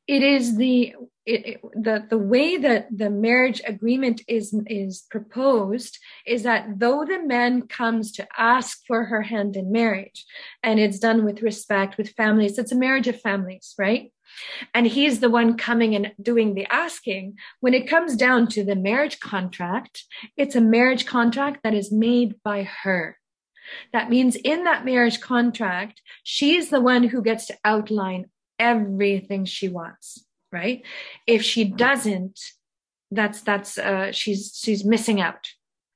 it 0.07 0.23
is 0.23 0.57
the 0.57 0.95
it, 1.25 1.45
it, 1.45 1.61
the 1.75 2.03
the 2.09 2.17
way 2.17 2.57
that 2.57 2.87
the 2.91 3.11
marriage 3.11 3.61
agreement 3.65 4.21
is 4.27 4.55
is 4.65 5.03
proposed 5.11 5.99
is 6.25 6.41
that 6.43 6.79
though 6.79 7.05
the 7.05 7.21
man 7.21 7.67
comes 7.67 8.11
to 8.13 8.27
ask 8.35 8.79
for 8.87 9.05
her 9.05 9.21
hand 9.21 9.55
in 9.55 9.71
marriage 9.71 10.25
and 10.63 10.79
it's 10.79 10.97
done 10.97 11.23
with 11.23 11.43
respect 11.43 11.99
with 11.99 12.09
families 12.13 12.57
it's 12.57 12.71
a 12.71 12.75
marriage 12.75 13.07
of 13.07 13.21
families 13.21 13.75
right 13.77 14.11
and 14.73 14.87
he's 14.87 15.19
the 15.19 15.29
one 15.29 15.57
coming 15.57 15.95
and 15.95 16.13
doing 16.21 16.53
the 16.53 16.67
asking. 16.71 17.37
When 17.59 17.73
it 17.73 17.87
comes 17.87 18.15
down 18.15 18.47
to 18.49 18.63
the 18.63 18.75
marriage 18.75 19.19
contract, 19.19 20.03
it's 20.37 20.55
a 20.55 20.61
marriage 20.61 21.05
contract 21.05 21.61
that 21.63 21.73
is 21.73 21.91
made 21.91 22.35
by 22.43 22.63
her. 22.63 23.17
That 23.93 24.09
means 24.09 24.35
in 24.35 24.63
that 24.63 24.85
marriage 24.85 25.21
contract, 25.21 26.01
she's 26.23 26.69
the 26.69 26.81
one 26.81 27.03
who 27.03 27.21
gets 27.21 27.45
to 27.47 27.57
outline 27.63 28.25
everything 28.57 29.45
she 29.45 29.69
wants, 29.69 30.25
right? 30.51 30.83
If 31.27 31.43
she 31.43 31.65
doesn't, 31.65 32.39
that's, 33.11 33.41
that's, 33.41 33.77
uh, 33.77 34.11
she's, 34.11 34.59
she's 34.61 34.83
missing 34.83 35.21
out. 35.21 35.47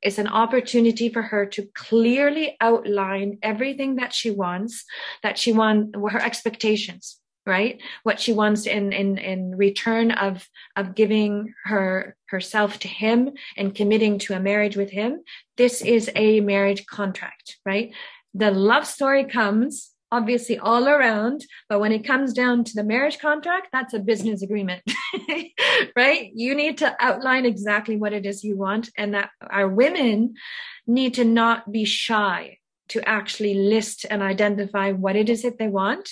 It's 0.01 0.17
an 0.17 0.27
opportunity 0.27 1.09
for 1.09 1.21
her 1.21 1.45
to 1.47 1.67
clearly 1.73 2.57
outline 2.59 3.39
everything 3.41 3.95
that 3.95 4.13
she 4.13 4.31
wants, 4.31 4.83
that 5.23 5.37
she 5.37 5.53
wants, 5.53 5.97
her 6.11 6.21
expectations 6.21 7.19
right? 7.45 7.81
What 8.03 8.19
she 8.19 8.33
wants 8.33 8.65
in 8.65 8.93
in 8.93 9.17
in 9.17 9.55
return 9.55 10.11
of 10.11 10.47
of 10.75 10.95
giving 10.95 11.53
her 11.65 12.15
herself 12.27 12.79
to 12.79 12.87
him 12.87 13.31
and 13.57 13.75
committing 13.75 14.17
to 14.19 14.33
a 14.33 14.39
marriage 14.39 14.75
with 14.77 14.89
him 14.89 15.21
this 15.57 15.81
is 15.81 16.09
a 16.15 16.39
marriage 16.41 16.85
contract 16.85 17.57
right? 17.65 17.93
The 18.33 18.51
love 18.51 18.85
story 18.87 19.25
comes 19.25 19.91
obviously 20.11 20.57
all 20.59 20.87
around 20.87 21.43
but 21.69 21.79
when 21.79 21.91
it 21.91 22.05
comes 22.05 22.33
down 22.33 22.63
to 22.63 22.73
the 22.75 22.83
marriage 22.83 23.19
contract 23.19 23.67
that's 23.73 23.93
a 23.93 23.99
business 23.99 24.41
agreement 24.41 24.83
right? 25.95 26.31
You 26.33 26.55
need 26.55 26.77
to 26.79 26.95
outline 26.99 27.45
exactly 27.45 27.97
what 27.97 28.13
it 28.13 28.25
is 28.25 28.43
you 28.43 28.57
want 28.57 28.89
and 28.97 29.13
that 29.15 29.29
our 29.41 29.67
women 29.67 30.35
need 30.87 31.15
to 31.15 31.25
not 31.25 31.71
be 31.71 31.83
shy 31.83 32.59
to 32.89 33.07
actually 33.07 33.53
list 33.53 34.05
and 34.09 34.21
identify 34.21 34.91
what 34.91 35.15
it 35.15 35.29
is 35.29 35.41
that 35.43 35.57
they 35.57 35.67
want 35.67 36.09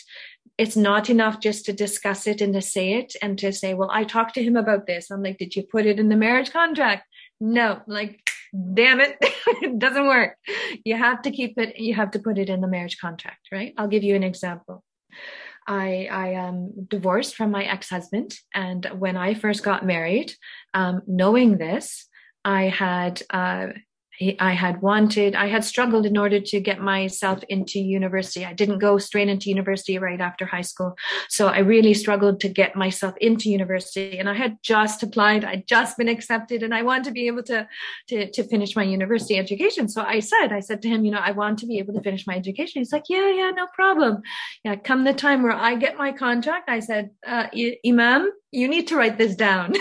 it's 0.57 0.75
not 0.75 1.09
enough 1.09 1.39
just 1.39 1.65
to 1.65 1.73
discuss 1.73 2.27
it 2.27 2.41
and 2.41 2.53
to 2.53 2.61
say 2.61 2.93
it 2.93 3.15
and 3.21 3.37
to 3.39 3.51
say, 3.51 3.73
well, 3.73 3.89
I 3.91 4.03
talked 4.03 4.35
to 4.35 4.43
him 4.43 4.55
about 4.55 4.85
this. 4.85 5.09
I'm 5.09 5.23
like, 5.23 5.37
did 5.37 5.55
you 5.55 5.63
put 5.63 5.85
it 5.85 5.99
in 5.99 6.09
the 6.09 6.15
marriage 6.15 6.51
contract? 6.51 7.07
No, 7.39 7.81
like, 7.87 8.29
damn 8.73 8.99
it, 8.99 9.17
it 9.21 9.79
doesn't 9.79 10.07
work. 10.07 10.37
You 10.85 10.95
have 10.95 11.21
to 11.23 11.31
keep 11.31 11.57
it, 11.57 11.79
you 11.79 11.95
have 11.95 12.11
to 12.11 12.19
put 12.19 12.37
it 12.37 12.49
in 12.49 12.61
the 12.61 12.67
marriage 12.67 12.99
contract, 12.99 13.47
right? 13.51 13.73
I'll 13.77 13.87
give 13.87 14.03
you 14.03 14.15
an 14.15 14.23
example. 14.23 14.83
I, 15.67 16.07
I 16.11 16.27
am 16.29 16.87
divorced 16.87 17.35
from 17.35 17.51
my 17.51 17.63
ex-husband. 17.63 18.35
And 18.53 18.85
when 18.97 19.15
I 19.15 19.33
first 19.33 19.63
got 19.63 19.85
married, 19.85 20.33
um, 20.73 21.01
knowing 21.07 21.57
this, 21.57 22.07
I 22.43 22.63
had 22.63 23.21
uh, 23.29 23.67
I 24.39 24.51
had 24.51 24.81
wanted, 24.81 25.35
I 25.35 25.47
had 25.47 25.63
struggled 25.63 26.05
in 26.05 26.17
order 26.17 26.39
to 26.39 26.59
get 26.59 26.79
myself 26.79 27.43
into 27.49 27.79
university. 27.79 28.45
I 28.45 28.53
didn't 28.53 28.79
go 28.79 28.97
straight 28.97 29.29
into 29.29 29.49
university 29.49 29.97
right 29.97 30.21
after 30.21 30.45
high 30.45 30.61
school. 30.61 30.95
So 31.29 31.47
I 31.47 31.59
really 31.59 31.93
struggled 31.93 32.39
to 32.41 32.49
get 32.49 32.75
myself 32.75 33.15
into 33.19 33.49
university 33.49 34.19
and 34.19 34.29
I 34.29 34.33
had 34.33 34.57
just 34.61 35.01
applied. 35.01 35.43
I'd 35.43 35.67
just 35.67 35.97
been 35.97 36.07
accepted 36.07 36.61
and 36.61 36.73
I 36.73 36.83
wanted 36.83 37.05
to 37.05 37.11
be 37.11 37.27
able 37.27 37.43
to, 37.43 37.67
to, 38.09 38.29
to 38.31 38.43
finish 38.43 38.75
my 38.75 38.83
university 38.83 39.37
education. 39.37 39.89
So 39.89 40.03
I 40.03 40.19
said, 40.19 40.51
I 40.51 40.59
said 40.59 40.81
to 40.83 40.89
him, 40.89 41.03
you 41.03 41.11
know, 41.11 41.19
I 41.19 41.31
want 41.31 41.59
to 41.59 41.65
be 41.65 41.79
able 41.79 41.93
to 41.93 42.01
finish 42.01 42.27
my 42.27 42.35
education. 42.35 42.81
He's 42.81 42.93
like, 42.93 43.05
yeah, 43.09 43.29
yeah, 43.29 43.51
no 43.51 43.67
problem. 43.73 44.21
Yeah. 44.63 44.75
Come 44.75 45.03
the 45.03 45.13
time 45.13 45.43
where 45.43 45.51
I 45.51 45.75
get 45.75 45.97
my 45.97 46.11
contract, 46.11 46.69
I 46.69 46.79
said, 46.79 47.11
uh, 47.25 47.47
Imam, 47.85 48.31
you 48.51 48.67
need 48.67 48.87
to 48.87 48.97
write 48.97 49.17
this 49.17 49.35
down. 49.35 49.73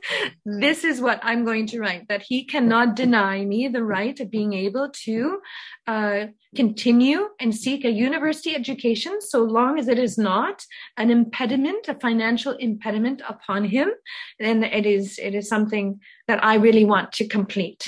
this 0.44 0.84
is 0.84 1.00
what 1.00 1.18
I'm 1.22 1.44
going 1.44 1.66
to 1.68 1.80
write 1.80 2.08
that 2.08 2.22
he 2.22 2.44
cannot 2.44 2.94
deny 2.94 3.42
me 3.44 3.68
the 3.68 3.82
right 3.88 4.18
of 4.20 4.30
being 4.30 4.52
able 4.66 4.90
to 5.06 5.40
uh, 5.86 6.26
continue 6.54 7.28
and 7.40 7.54
seek 7.54 7.84
a 7.84 7.90
university 7.90 8.54
education 8.54 9.20
so 9.20 9.42
long 9.42 9.78
as 9.78 9.88
it 9.88 9.98
is 9.98 10.16
not 10.18 10.64
an 10.96 11.10
impediment, 11.10 11.88
a 11.88 11.94
financial 11.94 12.52
impediment 12.68 13.22
upon 13.28 13.64
him. 13.64 13.88
Then 14.38 14.62
it 14.62 14.86
is, 14.86 15.18
it 15.18 15.34
is 15.34 15.48
something 15.48 16.00
that 16.28 16.44
I 16.44 16.54
really 16.56 16.84
want 16.84 17.12
to 17.18 17.26
complete. 17.26 17.82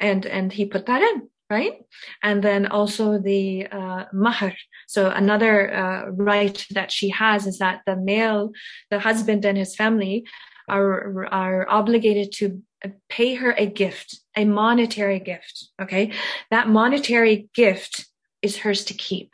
and 0.00 0.26
and 0.26 0.52
he 0.52 0.64
put 0.64 0.86
that 0.86 1.02
in 1.02 1.28
right 1.50 1.74
and 2.22 2.42
then 2.42 2.66
also 2.66 3.18
the 3.18 3.66
uh, 3.66 4.04
mahar 4.12 4.54
so 4.88 5.10
another 5.10 5.72
uh, 5.72 6.10
right 6.10 6.66
that 6.70 6.90
she 6.90 7.10
has 7.10 7.46
is 7.46 7.58
that 7.58 7.82
the 7.86 7.96
male 7.96 8.50
the 8.90 8.98
husband 8.98 9.44
and 9.44 9.58
his 9.58 9.76
family 9.76 10.26
are 10.68 11.26
are 11.26 11.68
obligated 11.68 12.32
to 12.32 12.62
pay 13.08 13.34
her 13.34 13.52
a 13.52 13.66
gift 13.66 14.19
a 14.36 14.44
monetary 14.44 15.18
gift 15.18 15.68
okay? 15.80 16.12
That 16.50 16.68
monetary 16.68 17.48
gift 17.54 18.06
is 18.42 18.58
hers 18.58 18.84
to 18.86 18.94
keep 18.94 19.32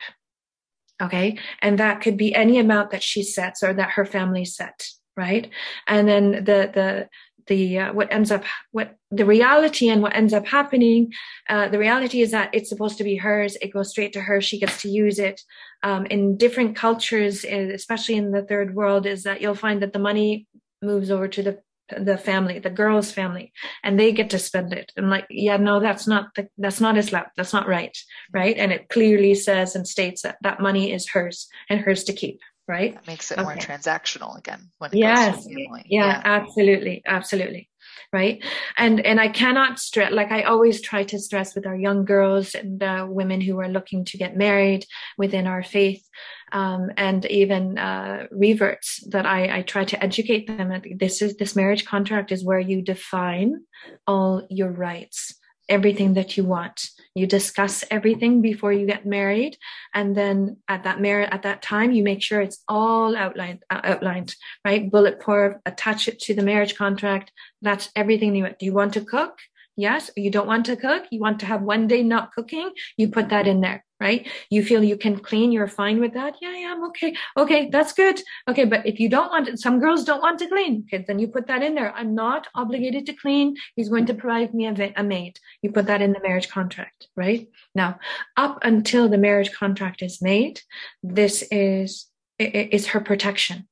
okay? 1.01 1.37
And 1.61 1.77
that 1.79 2.01
could 2.01 2.17
be 2.17 2.33
any 2.33 2.59
amount 2.59 2.91
that 2.91 3.03
she 3.03 3.23
sets 3.23 3.63
or 3.63 3.73
that 3.73 3.91
her 3.91 4.05
family 4.05 4.45
set 4.45 4.87
right? 5.17 5.49
And 5.87 6.07
then 6.07 6.31
the 6.31 6.71
the 6.73 7.09
the 7.47 7.79
uh, 7.79 7.93
what 7.93 8.11
ends 8.13 8.31
up 8.31 8.43
what 8.71 8.95
the 9.09 9.25
reality 9.25 9.89
and 9.89 10.01
what 10.01 10.15
ends 10.15 10.33
up 10.33 10.45
happening 10.45 11.11
uh, 11.49 11.69
the 11.69 11.79
reality 11.79 12.21
is 12.21 12.31
that 12.31 12.49
it's 12.53 12.69
supposed 12.69 12.97
to 12.99 13.03
be 13.03 13.15
hers. 13.15 13.57
It 13.61 13.73
goes 13.73 13.89
straight 13.89 14.13
to 14.13 14.21
her. 14.21 14.39
She 14.41 14.59
gets 14.59 14.81
to 14.83 14.89
use 14.89 15.17
it 15.17 15.41
um, 15.83 16.05
in 16.05 16.37
different 16.37 16.75
cultures 16.75 17.43
especially 17.43 18.15
in 18.15 18.31
the 18.31 18.43
third 18.43 18.75
world 18.75 19.05
is 19.05 19.23
that 19.23 19.41
you'll 19.41 19.55
find 19.55 19.81
that 19.81 19.93
the 19.93 19.99
money 19.99 20.47
moves 20.81 21.09
over 21.09 21.27
to 21.27 21.41
the 21.41 21.59
the 21.97 22.17
family 22.17 22.59
the 22.59 22.69
girl's 22.69 23.11
family 23.11 23.51
and 23.83 23.99
they 23.99 24.11
get 24.11 24.29
to 24.29 24.39
spend 24.39 24.73
it 24.73 24.91
and 24.97 25.09
like 25.09 25.25
yeah 25.29 25.57
no 25.57 25.79
that's 25.79 26.07
not 26.07 26.33
the, 26.35 26.47
that's 26.57 26.81
not 26.81 26.97
islam 26.97 27.25
that's 27.35 27.53
not 27.53 27.67
right 27.67 27.97
right 28.33 28.57
and 28.57 28.71
it 28.71 28.89
clearly 28.89 29.33
says 29.33 29.75
and 29.75 29.87
states 29.87 30.21
that 30.23 30.37
that 30.41 30.59
money 30.59 30.91
is 30.91 31.09
hers 31.09 31.47
and 31.69 31.79
hers 31.79 32.03
to 32.03 32.13
keep 32.13 32.39
right? 32.67 32.95
That 32.95 33.07
makes 33.07 33.31
it 33.31 33.37
okay. 33.37 33.43
more 33.43 33.55
transactional 33.55 34.37
again 34.37 34.69
when 34.77 34.91
it 34.91 34.97
yes. 34.97 35.35
goes 35.35 35.45
to 35.45 35.53
family. 35.53 35.85
Yeah, 35.87 36.05
yeah, 36.05 36.21
absolutely, 36.23 37.01
absolutely. 37.05 37.69
Right. 38.13 38.43
And 38.77 39.05
and 39.05 39.19
I 39.19 39.27
cannot 39.27 39.79
stress 39.79 40.11
like 40.11 40.31
I 40.31 40.43
always 40.43 40.81
try 40.81 41.03
to 41.05 41.19
stress 41.19 41.55
with 41.55 41.65
our 41.65 41.75
young 41.75 42.05
girls 42.05 42.55
and 42.55 42.81
uh, 42.81 43.05
women 43.09 43.41
who 43.41 43.59
are 43.59 43.67
looking 43.67 44.05
to 44.05 44.17
get 44.17 44.37
married 44.37 44.85
within 45.17 45.45
our 45.45 45.63
faith, 45.63 46.07
um, 46.51 46.91
and 46.97 47.25
even 47.25 47.77
uh, 47.77 48.27
reverts 48.31 49.03
that 49.09 49.25
I, 49.25 49.57
I 49.57 49.61
try 49.61 49.85
to 49.85 50.03
educate 50.03 50.47
them. 50.47 50.81
This 50.97 51.21
is 51.21 51.37
this 51.37 51.55
marriage 51.55 51.85
contract 51.85 52.31
is 52.31 52.43
where 52.43 52.59
you 52.59 52.81
define 52.81 53.61
all 54.05 54.45
your 54.49 54.71
rights 54.71 55.35
everything 55.69 56.13
that 56.13 56.37
you 56.37 56.43
want. 56.43 56.89
You 57.13 57.27
discuss 57.27 57.83
everything 57.89 58.41
before 58.41 58.71
you 58.71 58.85
get 58.85 59.05
married, 59.05 59.57
and 59.93 60.15
then 60.15 60.57
at 60.67 60.83
that 60.83 61.01
mar- 61.01 61.21
at 61.21 61.43
that 61.43 61.61
time, 61.61 61.91
you 61.91 62.03
make 62.03 62.21
sure 62.21 62.41
it's 62.41 62.63
all 62.67 63.15
outlined. 63.15 63.63
Uh, 63.69 63.81
outlined, 63.83 64.35
right? 64.63 64.89
Bullet 64.89 65.19
point, 65.19 65.57
attach 65.65 66.07
it 66.07 66.19
to 66.21 66.33
the 66.33 66.43
marriage 66.43 66.75
contract. 66.75 67.31
That's 67.61 67.89
everything 67.95 68.35
you 68.35 68.43
want. 68.43 68.59
Do 68.59 68.65
you 68.65 68.73
want 68.73 68.93
to 68.93 69.01
cook? 69.01 69.39
Yes. 69.75 70.09
You 70.15 70.31
don't 70.31 70.47
want 70.47 70.65
to 70.67 70.75
cook. 70.75 71.05
You 71.11 71.19
want 71.19 71.39
to 71.41 71.45
have 71.45 71.61
one 71.61 71.87
day 71.87 72.01
not 72.01 72.31
cooking. 72.33 72.71
You 72.97 73.09
put 73.09 73.29
that 73.29 73.47
in 73.47 73.61
there 73.61 73.83
right? 73.99 74.27
You 74.49 74.63
feel 74.63 74.83
you 74.83 74.97
can 74.97 75.17
clean, 75.19 75.51
you're 75.51 75.67
fine 75.67 75.99
with 75.99 76.13
that. 76.13 76.35
Yeah, 76.41 76.55
yeah, 76.55 76.73
I'm 76.73 76.83
okay. 76.85 77.15
Okay, 77.35 77.69
that's 77.69 77.93
good. 77.93 78.21
Okay, 78.47 78.65
but 78.65 78.85
if 78.85 78.99
you 78.99 79.09
don't 79.09 79.31
want 79.31 79.47
it, 79.47 79.59
some 79.59 79.79
girls 79.79 80.03
don't 80.03 80.21
want 80.21 80.39
to 80.39 80.47
clean. 80.47 80.85
Okay, 80.87 81.03
then 81.07 81.19
you 81.19 81.27
put 81.27 81.47
that 81.47 81.63
in 81.63 81.73
there. 81.73 81.93
I'm 81.93 82.13
not 82.13 82.47
obligated 82.53 83.05
to 83.07 83.13
clean. 83.13 83.55
He's 83.75 83.89
going 83.89 84.05
to 84.07 84.13
provide 84.13 84.53
me 84.53 84.67
a, 84.67 84.93
a 84.95 85.03
maid. 85.03 85.39
You 85.61 85.71
put 85.71 85.87
that 85.87 86.01
in 86.01 86.13
the 86.13 86.21
marriage 86.21 86.49
contract, 86.49 87.07
right? 87.15 87.47
Now, 87.73 87.99
up 88.35 88.59
until 88.61 89.09
the 89.09 89.17
marriage 89.17 89.51
contract 89.53 90.01
is 90.01 90.21
made, 90.21 90.61
this 91.01 91.43
is 91.51 92.07
is 92.39 92.87
her 92.87 92.99
protection. 92.99 93.67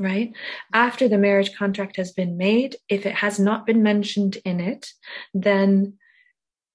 Right 0.00 0.32
after 0.72 1.08
the 1.08 1.18
marriage 1.18 1.54
contract 1.54 1.96
has 1.98 2.10
been 2.10 2.36
made, 2.36 2.74
if 2.88 3.06
it 3.06 3.14
has 3.14 3.38
not 3.38 3.64
been 3.64 3.84
mentioned 3.84 4.38
in 4.44 4.58
it, 4.58 4.90
then 5.34 5.94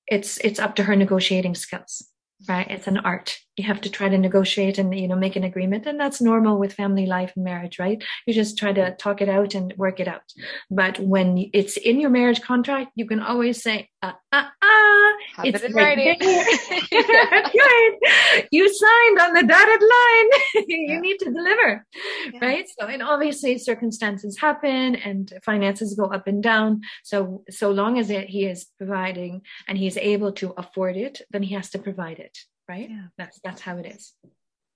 it's 0.08 0.38
it's 0.38 0.60
up 0.60 0.76
to 0.76 0.84
her 0.84 0.96
negotiating 0.96 1.54
skills 1.56 2.09
right 2.48 2.70
it's 2.70 2.88
an 2.88 2.98
art 2.98 3.40
you 3.60 3.66
have 3.66 3.82
to 3.82 3.90
try 3.90 4.08
to 4.08 4.18
negotiate 4.18 4.78
and 4.78 4.98
you 4.98 5.08
know 5.08 5.16
make 5.16 5.36
an 5.36 5.44
agreement 5.44 5.86
and 5.86 6.00
that's 6.00 6.22
normal 6.22 6.58
with 6.58 6.74
family 6.74 7.06
life 7.06 7.34
and 7.36 7.44
marriage 7.44 7.78
right? 7.78 8.02
You 8.26 8.34
just 8.34 8.58
try 8.58 8.72
to 8.74 8.96
talk 8.96 9.22
it 9.22 9.30
out 9.30 9.54
and 9.54 9.74
work 9.78 10.00
it 10.00 10.08
out. 10.08 10.24
But 10.72 11.00
when 11.00 11.50
it's 11.54 11.76
in 11.78 12.00
your 12.00 12.10
marriage 12.10 12.42
contract 12.42 12.92
you 12.96 13.06
can 13.06 13.20
always 13.20 13.62
say 13.62 13.90
uh, 14.02 14.14
uh, 14.32 14.46
uh, 14.62 15.44
it's 15.44 15.62
it 15.62 15.72
in 15.72 15.74
writing. 15.74 16.18
Right 16.22 16.48
you 18.52 18.74
signed 18.74 19.20
on 19.20 19.34
the 19.34 19.44
dotted 19.44 19.82
line. 19.82 20.30
You 20.70 20.94
yeah. 20.94 21.00
need 21.00 21.18
to 21.20 21.32
deliver. 21.32 21.86
Yeah. 22.32 22.46
right? 22.46 22.66
So 22.78 22.86
and 22.88 23.02
obviously 23.02 23.58
circumstances 23.58 24.38
happen 24.38 24.96
and 24.96 25.32
finances 25.44 25.96
go 25.96 26.06
up 26.06 26.28
and 26.28 26.42
down. 26.44 26.82
So 27.04 27.44
so 27.50 27.72
long 27.72 27.98
as 27.98 28.10
it, 28.10 28.30
he 28.30 28.46
is 28.46 28.68
providing 28.78 29.42
and 29.68 29.78
he's 29.78 29.98
able 29.98 30.32
to 30.34 30.54
afford 30.58 30.96
it 30.96 31.22
then 31.32 31.44
he 31.44 31.56
has 31.56 31.70
to 31.72 31.80
provide 31.80 32.20
it 32.20 32.38
right? 32.70 32.90
Yeah. 32.90 33.08
That's 33.18 33.40
that's 33.44 33.62
how 33.62 33.78
it 33.78 33.88
is. 33.88 34.14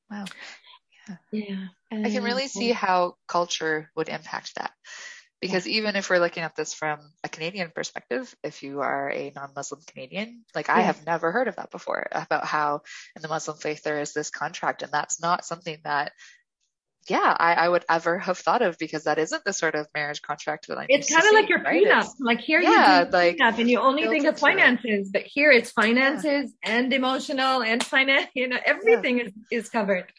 Wow. 0.09 0.25
Yeah. 1.07 1.15
Yeah. 1.31 1.65
I 1.91 2.09
can 2.09 2.23
really 2.23 2.47
see 2.47 2.71
how 2.71 3.15
culture 3.27 3.91
would 3.95 4.09
impact 4.09 4.55
that. 4.55 4.71
Because 5.39 5.67
yeah. 5.67 5.77
even 5.77 5.95
if 5.97 6.09
we're 6.09 6.19
looking 6.19 6.43
at 6.43 6.55
this 6.55 6.73
from 6.73 6.99
a 7.23 7.29
Canadian 7.29 7.69
perspective, 7.75 8.33
if 8.43 8.63
you 8.63 8.79
are 8.79 9.11
a 9.11 9.31
non-Muslim 9.35 9.81
Canadian, 9.85 10.45
like 10.55 10.69
I 10.69 10.81
have 10.81 11.05
never 11.05 11.31
heard 11.31 11.49
of 11.49 11.57
that 11.57 11.69
before 11.69 12.07
about 12.11 12.45
how 12.45 12.81
in 13.15 13.21
the 13.21 13.27
Muslim 13.27 13.57
faith 13.57 13.83
there 13.83 13.99
is 13.99 14.13
this 14.13 14.29
contract 14.29 14.81
and 14.81 14.91
that's 14.91 15.21
not 15.21 15.45
something 15.45 15.77
that 15.83 16.13
yeah, 17.07 17.35
I, 17.37 17.53
I, 17.53 17.69
would 17.69 17.83
ever 17.89 18.17
have 18.19 18.37
thought 18.37 18.61
of 18.61 18.77
because 18.77 19.03
that 19.05 19.17
isn't 19.17 19.43
the 19.43 19.53
sort 19.53 19.75
of 19.75 19.87
marriage 19.93 20.21
contract 20.21 20.67
that 20.67 20.77
I'm. 20.77 20.85
It's 20.89 21.13
kind 21.13 21.25
of 21.25 21.33
like 21.33 21.49
your 21.49 21.61
right? 21.61 21.85
prenup. 21.85 22.01
It's, 22.01 22.15
like 22.19 22.39
here, 22.39 22.61
yeah, 22.61 23.05
you 23.05 23.11
like 23.11 23.37
prenup 23.37 23.59
and 23.59 23.69
you 23.69 23.79
only 23.79 24.07
think 24.07 24.25
of 24.25 24.39
finances, 24.39 25.09
but 25.11 25.23
here 25.23 25.51
it's 25.51 25.71
finances 25.71 26.53
yeah. 26.63 26.71
and 26.77 26.93
emotional 26.93 27.61
and 27.61 27.83
finance. 27.83 28.27
You 28.33 28.47
know, 28.47 28.57
everything 28.63 29.17
yeah. 29.17 29.25
is 29.25 29.33
is 29.51 29.69
covered. 29.69 30.11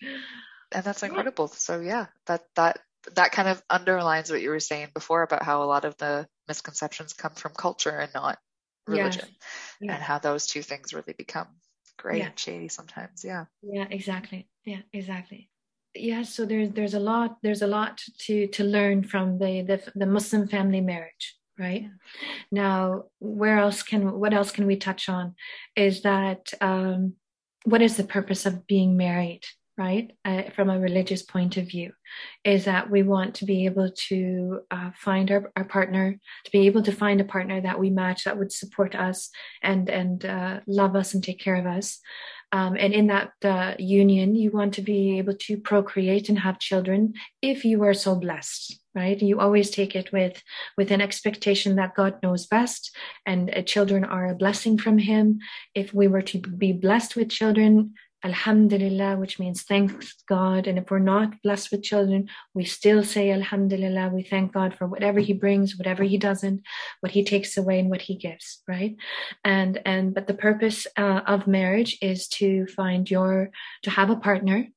And 0.72 0.84
that's 0.84 1.02
incredible. 1.02 1.46
Yeah. 1.52 1.56
So 1.56 1.80
yeah, 1.80 2.06
that 2.26 2.44
that 2.56 2.80
that 3.14 3.32
kind 3.32 3.48
of 3.48 3.62
underlines 3.70 4.30
what 4.30 4.42
you 4.42 4.50
were 4.50 4.60
saying 4.60 4.88
before 4.94 5.22
about 5.22 5.42
how 5.42 5.62
a 5.62 5.66
lot 5.66 5.84
of 5.84 5.96
the 5.96 6.26
misconceptions 6.48 7.12
come 7.12 7.32
from 7.32 7.52
culture 7.52 7.90
and 7.90 8.12
not 8.14 8.38
religion, 8.86 9.28
and 9.80 9.90
how 9.90 10.18
those 10.18 10.46
two 10.46 10.62
things 10.62 10.92
really 10.92 11.14
become 11.16 11.48
gray 11.96 12.20
and 12.20 12.38
shady 12.38 12.68
sometimes. 12.68 13.24
Yeah. 13.24 13.46
Yeah. 13.62 13.86
Exactly. 13.90 14.48
Yeah. 14.64 14.80
Exactly 14.92 15.48
yeah 15.94 16.22
so 16.22 16.44
there's 16.44 16.70
there's 16.70 16.94
a 16.94 17.00
lot 17.00 17.36
there's 17.42 17.62
a 17.62 17.66
lot 17.66 18.02
to 18.18 18.46
to 18.48 18.64
learn 18.64 19.02
from 19.02 19.38
the 19.38 19.62
the, 19.62 19.92
the 19.94 20.06
muslim 20.06 20.48
family 20.48 20.80
marriage 20.80 21.36
right? 21.58 21.82
Yeah. 21.82 21.88
now 22.50 23.04
where 23.20 23.58
else 23.58 23.82
can 23.82 24.12
what 24.18 24.34
else 24.34 24.50
can 24.50 24.66
we 24.66 24.76
touch 24.76 25.08
on 25.08 25.34
is 25.76 26.02
that 26.02 26.52
um 26.60 27.14
what 27.64 27.80
is 27.80 27.96
the 27.96 28.04
purpose 28.04 28.44
of 28.44 28.66
being 28.66 28.96
married 28.96 29.42
right? 29.76 30.12
Uh, 30.24 30.42
from 30.54 30.70
a 30.70 30.78
religious 30.78 31.22
point 31.22 31.56
of 31.56 31.66
view 31.66 31.92
is 32.44 32.64
that 32.66 32.90
we 32.90 33.02
want 33.02 33.34
to 33.36 33.44
be 33.44 33.64
able 33.64 33.90
to 33.90 34.60
uh, 34.70 34.90
find 34.94 35.30
our, 35.30 35.50
our 35.56 35.64
partner 35.64 36.18
to 36.44 36.50
be 36.52 36.66
able 36.66 36.82
to 36.82 36.92
find 36.92 37.20
a 37.20 37.24
partner 37.24 37.60
that 37.60 37.78
we 37.78 37.90
match 37.90 38.24
that 38.24 38.38
would 38.38 38.52
support 38.52 38.94
us 38.94 39.30
and 39.62 39.90
and 39.90 40.24
uh, 40.24 40.60
love 40.66 40.94
us 40.94 41.14
and 41.14 41.24
take 41.24 41.40
care 41.40 41.56
of 41.56 41.66
us 41.66 42.00
um, 42.54 42.76
and 42.78 42.94
in 42.94 43.08
that 43.08 43.32
uh, 43.42 43.74
union, 43.80 44.36
you 44.36 44.52
want 44.52 44.74
to 44.74 44.80
be 44.80 45.18
able 45.18 45.34
to 45.34 45.56
procreate 45.56 46.28
and 46.28 46.38
have 46.38 46.60
children 46.60 47.14
if 47.42 47.64
you 47.64 47.82
are 47.82 47.92
so 47.92 48.14
blessed, 48.14 48.78
right? 48.94 49.20
You 49.20 49.40
always 49.40 49.70
take 49.70 49.96
it 49.96 50.12
with, 50.12 50.40
with 50.78 50.92
an 50.92 51.00
expectation 51.00 51.74
that 51.74 51.96
God 51.96 52.22
knows 52.22 52.46
best 52.46 52.94
and 53.26 53.52
uh, 53.52 53.62
children 53.62 54.04
are 54.04 54.28
a 54.28 54.36
blessing 54.36 54.78
from 54.78 54.98
Him. 54.98 55.40
If 55.74 55.92
we 55.92 56.06
were 56.06 56.22
to 56.22 56.38
be 56.38 56.72
blessed 56.72 57.16
with 57.16 57.28
children, 57.28 57.94
Alhamdulillah, 58.24 59.16
which 59.16 59.38
means 59.38 59.62
thanks 59.62 60.14
God. 60.26 60.66
And 60.66 60.78
if 60.78 60.90
we're 60.90 60.98
not 60.98 61.42
blessed 61.42 61.70
with 61.70 61.82
children, 61.82 62.28
we 62.54 62.64
still 62.64 63.04
say 63.04 63.30
Alhamdulillah. 63.30 64.08
We 64.08 64.22
thank 64.22 64.52
God 64.52 64.74
for 64.74 64.86
whatever 64.86 65.20
He 65.20 65.34
brings, 65.34 65.76
whatever 65.76 66.02
He 66.02 66.16
doesn't, 66.16 66.62
what 67.00 67.12
He 67.12 67.22
takes 67.22 67.56
away, 67.56 67.78
and 67.80 67.90
what 67.90 68.00
He 68.02 68.16
gives, 68.16 68.62
right? 68.66 68.96
And 69.44 69.80
and 69.84 70.14
but 70.14 70.26
the 70.26 70.34
purpose 70.34 70.86
uh, 70.96 71.20
of 71.26 71.46
marriage 71.46 71.98
is 72.00 72.26
to 72.28 72.66
find 72.68 73.10
your 73.10 73.50
to 73.82 73.90
have 73.90 74.08
a 74.08 74.16
partner, 74.16 74.68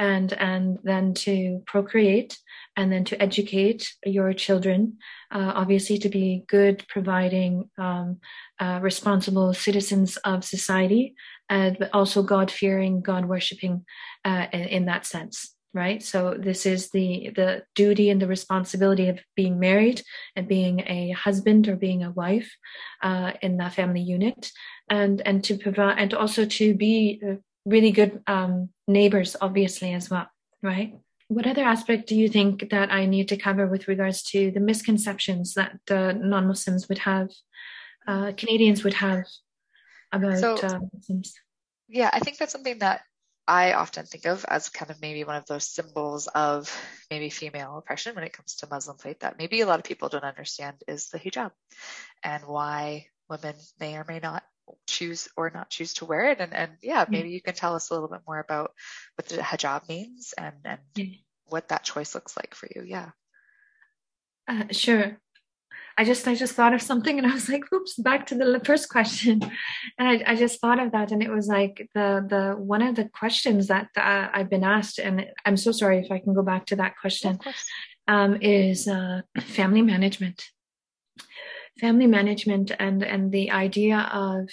and 0.00 0.32
and 0.32 0.80
then 0.82 1.14
to 1.14 1.62
procreate, 1.66 2.36
and 2.76 2.90
then 2.90 3.04
to 3.04 3.22
educate 3.22 3.94
your 4.04 4.32
children. 4.32 4.98
Uh, 5.30 5.52
obviously, 5.54 5.98
to 5.98 6.08
be 6.08 6.42
good, 6.48 6.84
providing, 6.88 7.70
um, 7.78 8.18
uh, 8.58 8.80
responsible 8.82 9.54
citizens 9.54 10.16
of 10.24 10.44
society 10.44 11.14
uh, 11.50 11.72
but 11.78 11.90
also 11.92 12.22
God 12.22 12.50
fearing, 12.50 13.02
God 13.02 13.26
worshiping 13.26 13.84
uh, 14.24 14.46
in, 14.52 14.60
in, 14.60 14.84
that 14.86 15.04
sense, 15.04 15.52
right? 15.74 16.00
So 16.00 16.36
this 16.38 16.64
is 16.64 16.90
the 16.90 17.32
the 17.34 17.64
duty 17.74 18.08
and 18.08 18.22
the 18.22 18.28
responsibility 18.28 19.08
of 19.08 19.18
being 19.34 19.58
married 19.58 20.00
and 20.36 20.46
being 20.46 20.80
a 20.86 21.10
husband 21.10 21.66
or 21.66 21.74
being 21.74 22.04
a 22.04 22.12
wife 22.12 22.56
uh, 23.02 23.32
in 23.42 23.56
that 23.56 23.74
family 23.74 24.00
unit, 24.00 24.52
and 24.88 25.20
and 25.22 25.42
to 25.44 25.58
provide 25.58 25.98
and 25.98 26.14
also 26.14 26.46
to 26.46 26.74
be 26.74 27.20
uh, 27.28 27.34
really 27.64 27.90
good 27.90 28.22
um, 28.26 28.70
neighbors, 28.88 29.36
obviously 29.40 29.92
as 29.92 30.10
well, 30.10 30.28
right? 30.62 30.94
What 31.28 31.46
other 31.46 31.62
aspect 31.62 32.08
do 32.08 32.16
you 32.16 32.28
think 32.28 32.70
that 32.70 32.90
I 32.90 33.06
need 33.06 33.28
to 33.28 33.36
cover 33.36 33.66
with 33.66 33.86
regards 33.86 34.22
to 34.24 34.50
the 34.50 34.60
misconceptions 34.60 35.54
that 35.54 35.78
the 35.86 36.12
non-Muslims 36.12 36.88
would 36.88 36.98
have 36.98 37.30
uh, 38.06 38.32
Canadians 38.36 38.82
would 38.82 38.94
have 38.94 39.24
about 40.12 40.38
so, 40.38 40.56
uh, 40.56 40.80
Yeah, 41.88 42.10
I 42.12 42.20
think 42.20 42.38
that's 42.38 42.52
something 42.52 42.78
that 42.78 43.02
I 43.46 43.74
often 43.74 44.06
think 44.06 44.26
of 44.26 44.44
as 44.48 44.68
kind 44.68 44.90
of 44.90 45.00
maybe 45.00 45.24
one 45.24 45.36
of 45.36 45.46
those 45.46 45.66
symbols 45.66 46.26
of 46.28 46.74
maybe 47.10 47.30
female 47.30 47.78
oppression 47.78 48.14
when 48.14 48.24
it 48.24 48.32
comes 48.32 48.56
to 48.56 48.68
Muslim 48.70 48.96
faith 48.98 49.20
that 49.20 49.38
maybe 49.38 49.60
a 49.60 49.66
lot 49.66 49.78
of 49.78 49.84
people 49.84 50.08
don't 50.08 50.24
understand 50.24 50.76
is 50.86 51.08
the 51.08 51.18
hijab 51.18 51.50
and 52.22 52.44
why 52.44 53.06
women 53.28 53.54
may 53.78 53.96
or 53.96 54.04
may 54.08 54.20
not 54.20 54.42
choose 54.86 55.28
or 55.36 55.50
not 55.50 55.70
choose 55.70 55.94
to 55.94 56.04
wear 56.04 56.30
it. 56.30 56.40
And, 56.40 56.52
and 56.54 56.72
yeah, 56.82 57.04
maybe 57.08 57.30
you 57.30 57.42
can 57.42 57.54
tell 57.54 57.74
us 57.74 57.90
a 57.90 57.94
little 57.94 58.08
bit 58.08 58.20
more 58.26 58.38
about 58.38 58.72
what 59.16 59.28
the 59.28 59.36
hijab 59.36 59.88
means 59.88 60.34
and, 60.36 60.54
and 60.64 60.80
what 61.48 61.68
that 61.68 61.84
choice 61.84 62.14
looks 62.14 62.36
like 62.36 62.54
for 62.54 62.68
you. 62.74 62.82
Yeah. 62.86 63.10
Uh, 64.48 64.64
sure. 64.70 65.18
I 65.98 66.04
just 66.04 66.26
I 66.26 66.34
just 66.34 66.54
thought 66.54 66.72
of 66.72 66.80
something 66.80 67.18
and 67.18 67.26
I 67.26 67.34
was 67.34 67.48
like, 67.48 67.70
oops, 67.74 67.94
back 67.94 68.26
to 68.26 68.34
the 68.34 68.60
first 68.64 68.88
question, 68.88 69.42
and 69.98 70.08
I, 70.08 70.32
I 70.32 70.34
just 70.34 70.58
thought 70.60 70.80
of 70.80 70.92
that 70.92 71.12
and 71.12 71.22
it 71.22 71.30
was 71.30 71.46
like 71.46 71.88
the 71.94 72.24
the 72.26 72.54
one 72.58 72.80
of 72.80 72.96
the 72.96 73.08
questions 73.08 73.66
that 73.66 73.88
uh, 73.96 74.28
I've 74.32 74.48
been 74.48 74.64
asked, 74.64 74.98
and 74.98 75.26
I'm 75.44 75.58
so 75.58 75.72
sorry 75.72 75.98
if 75.98 76.10
I 76.10 76.18
can 76.18 76.32
go 76.32 76.42
back 76.42 76.64
to 76.66 76.76
that 76.76 76.96
question, 76.96 77.38
um, 78.08 78.38
is 78.40 78.88
uh, 78.88 79.22
family 79.40 79.82
management, 79.82 80.46
family 81.80 82.06
management, 82.06 82.72
and 82.78 83.02
and 83.02 83.32
the 83.32 83.50
idea 83.50 84.10
of 84.12 84.48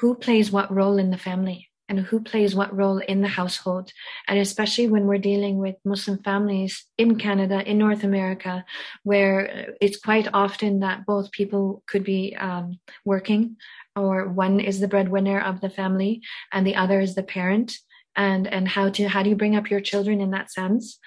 who 0.00 0.14
plays 0.14 0.50
what 0.50 0.72
role 0.72 0.98
in 0.98 1.10
the 1.10 1.18
family 1.18 1.70
and 1.90 1.98
who 1.98 2.20
plays 2.20 2.54
what 2.54 2.74
role 2.74 2.98
in 2.98 3.20
the 3.20 3.28
household. 3.28 3.90
And 4.28 4.38
especially 4.38 4.86
when 4.86 5.06
we're 5.06 5.18
dealing 5.18 5.58
with 5.58 5.74
Muslim 5.84 6.22
families 6.22 6.86
in 6.96 7.18
Canada, 7.18 7.68
in 7.68 7.78
North 7.78 8.04
America, 8.04 8.64
where 9.02 9.74
it's 9.80 9.98
quite 9.98 10.28
often 10.32 10.80
that 10.80 11.04
both 11.04 11.32
people 11.32 11.82
could 11.88 12.04
be 12.04 12.36
um, 12.36 12.78
working, 13.04 13.56
or 13.96 14.28
one 14.28 14.60
is 14.60 14.78
the 14.78 14.86
breadwinner 14.86 15.40
of 15.40 15.60
the 15.60 15.68
family 15.68 16.22
and 16.52 16.64
the 16.64 16.76
other 16.76 17.00
is 17.00 17.16
the 17.16 17.24
parent. 17.24 17.76
And, 18.16 18.46
and 18.46 18.66
how 18.68 18.90
to 18.90 19.08
how 19.08 19.22
do 19.22 19.30
you 19.30 19.36
bring 19.36 19.56
up 19.56 19.70
your 19.70 19.80
children 19.80 20.20
in 20.20 20.32
that 20.32 20.50
sense 20.50 20.98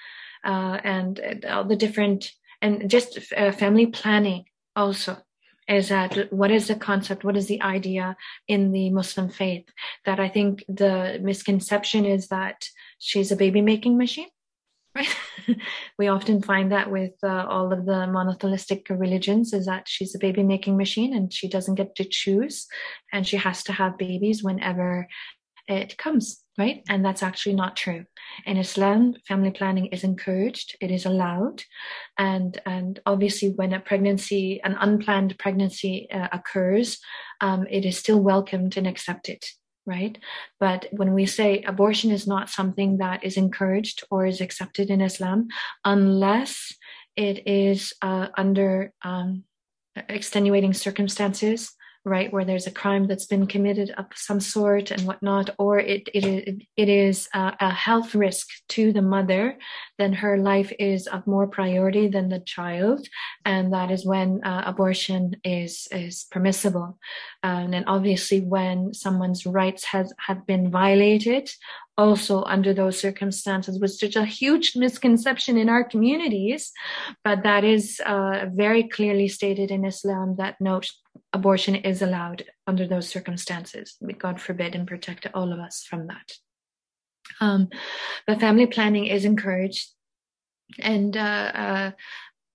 uh, 0.44 0.80
and 0.82 1.44
all 1.48 1.64
the 1.64 1.76
different 1.76 2.32
and 2.62 2.90
just 2.90 3.32
uh, 3.36 3.52
family 3.52 3.86
planning 3.86 4.46
also 4.76 5.18
is 5.66 5.88
that 5.88 6.30
what 6.30 6.50
is 6.50 6.68
the 6.68 6.74
concept 6.74 7.24
what 7.24 7.36
is 7.36 7.46
the 7.46 7.62
idea 7.62 8.16
in 8.48 8.72
the 8.72 8.90
muslim 8.90 9.30
faith? 9.30 9.66
That 10.04 10.20
i 10.20 10.28
think 10.28 10.64
the 10.68 11.18
misconception 11.22 12.04
is 12.04 12.28
that 12.28 12.64
she's 12.98 13.32
a 13.32 13.36
baby 13.36 13.62
making 13.62 13.96
machine 13.96 14.28
right? 14.94 15.08
We 15.98 16.08
often 16.08 16.42
find 16.42 16.72
that 16.72 16.90
with 16.90 17.12
uh, 17.22 17.46
all 17.48 17.72
of 17.72 17.86
the 17.86 18.06
monotheistic 18.06 18.86
religions 18.90 19.52
is 19.52 19.66
that 19.66 19.88
she's 19.88 20.14
a 20.14 20.18
baby 20.18 20.42
making 20.42 20.76
machine 20.76 21.14
and 21.14 21.32
she 21.32 21.48
doesn't 21.48 21.74
get 21.74 21.94
to 21.96 22.04
choose 22.04 22.66
and 23.12 23.26
she 23.26 23.36
has 23.36 23.62
to 23.64 23.72
have 23.72 23.98
babies 23.98 24.42
whenever 24.42 25.08
it 25.68 25.96
comes 25.98 26.43
right? 26.58 26.82
And 26.88 27.04
that's 27.04 27.22
actually 27.22 27.54
not 27.54 27.76
true. 27.76 28.04
In 28.46 28.56
Islam, 28.56 29.14
family 29.26 29.50
planning 29.50 29.86
is 29.86 30.04
encouraged, 30.04 30.76
it 30.80 30.90
is 30.90 31.04
allowed. 31.04 31.64
And, 32.18 32.60
and 32.64 33.00
obviously, 33.06 33.50
when 33.50 33.72
a 33.72 33.80
pregnancy, 33.80 34.60
an 34.62 34.76
unplanned 34.78 35.38
pregnancy 35.38 36.08
uh, 36.12 36.28
occurs, 36.32 36.98
um, 37.40 37.66
it 37.70 37.84
is 37.84 37.98
still 37.98 38.20
welcomed 38.20 38.76
and 38.76 38.86
accepted. 38.86 39.42
Right. 39.86 40.16
But 40.60 40.86
when 40.92 41.12
we 41.12 41.26
say 41.26 41.62
abortion 41.62 42.10
is 42.10 42.26
not 42.26 42.48
something 42.48 42.98
that 42.98 43.22
is 43.22 43.36
encouraged 43.36 44.02
or 44.10 44.24
is 44.24 44.40
accepted 44.40 44.88
in 44.88 45.02
Islam, 45.02 45.48
unless 45.84 46.72
it 47.16 47.46
is 47.46 47.92
uh, 48.00 48.28
under 48.34 48.94
um, 49.02 49.44
extenuating 50.08 50.72
circumstances, 50.72 51.72
right 52.04 52.32
where 52.32 52.44
there's 52.44 52.66
a 52.66 52.70
crime 52.70 53.06
that's 53.06 53.26
been 53.26 53.46
committed 53.46 53.90
of 53.96 54.06
some 54.14 54.40
sort 54.40 54.90
and 54.90 55.02
whatnot 55.02 55.50
or 55.58 55.78
it 55.78 56.08
it, 56.12 56.62
it 56.76 56.88
is 56.88 57.28
a, 57.34 57.52
a 57.60 57.70
health 57.70 58.14
risk 58.14 58.48
to 58.68 58.92
the 58.92 59.02
mother 59.02 59.56
then 59.98 60.12
her 60.12 60.38
life 60.38 60.72
is 60.78 61.06
of 61.06 61.26
more 61.26 61.46
priority 61.46 62.08
than 62.08 62.28
the 62.28 62.40
child 62.40 63.08
and 63.44 63.72
that 63.72 63.90
is 63.90 64.04
when 64.04 64.42
uh, 64.44 64.62
abortion 64.66 65.36
is 65.44 65.88
is 65.90 66.26
permissible. 66.30 66.98
And 67.42 67.84
obviously 67.86 68.40
when 68.40 68.94
someone's 68.94 69.46
rights 69.46 69.84
has 69.84 70.12
have 70.26 70.46
been 70.46 70.70
violated 70.70 71.50
also 71.96 72.42
under 72.44 72.74
those 72.74 72.98
circumstances 72.98 73.78
was 73.78 74.00
such 74.00 74.16
a 74.16 74.24
huge 74.24 74.74
misconception 74.74 75.56
in 75.56 75.68
our 75.68 75.84
communities 75.84 76.72
but 77.22 77.44
that 77.44 77.62
is 77.62 78.00
uh, 78.04 78.46
very 78.52 78.82
clearly 78.88 79.28
stated 79.28 79.70
in 79.70 79.84
islam 79.84 80.34
that 80.36 80.56
no 80.60 80.80
abortion 81.34 81.74
is 81.74 82.00
allowed 82.00 82.44
under 82.66 82.86
those 82.86 83.08
circumstances. 83.08 83.96
God 84.18 84.40
forbid 84.40 84.74
and 84.74 84.86
protect 84.86 85.26
all 85.34 85.52
of 85.52 85.58
us 85.58 85.84
from 85.88 86.06
that. 86.06 86.32
Um, 87.40 87.68
but 88.26 88.40
family 88.40 88.66
planning 88.66 89.06
is 89.06 89.24
encouraged, 89.24 89.90
and 90.78 91.16
uh, 91.16 91.50
uh, 91.54 91.90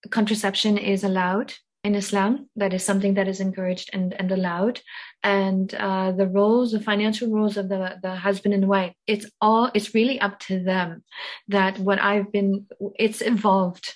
contraception 0.09 0.77
is 0.77 1.03
allowed 1.03 1.53
in 1.83 1.95
Islam. 1.95 2.49
That 2.55 2.73
is 2.73 2.83
something 2.83 3.15
that 3.15 3.27
is 3.27 3.39
encouraged 3.39 3.89
and, 3.93 4.13
and 4.13 4.31
allowed. 4.31 4.81
And 5.23 5.73
uh, 5.73 6.11
the 6.11 6.27
roles, 6.27 6.71
the 6.71 6.79
financial 6.79 7.29
roles 7.29 7.57
of 7.57 7.69
the, 7.69 7.97
the 8.01 8.15
husband 8.15 8.53
and 8.53 8.67
wife, 8.67 8.93
it's 9.07 9.25
all, 9.41 9.71
it's 9.73 9.93
really 9.93 10.19
up 10.19 10.39
to 10.41 10.63
them. 10.63 11.03
That 11.47 11.79
what 11.79 11.99
I've 11.99 12.31
been, 12.31 12.67
it's 12.97 13.21
evolved 13.21 13.95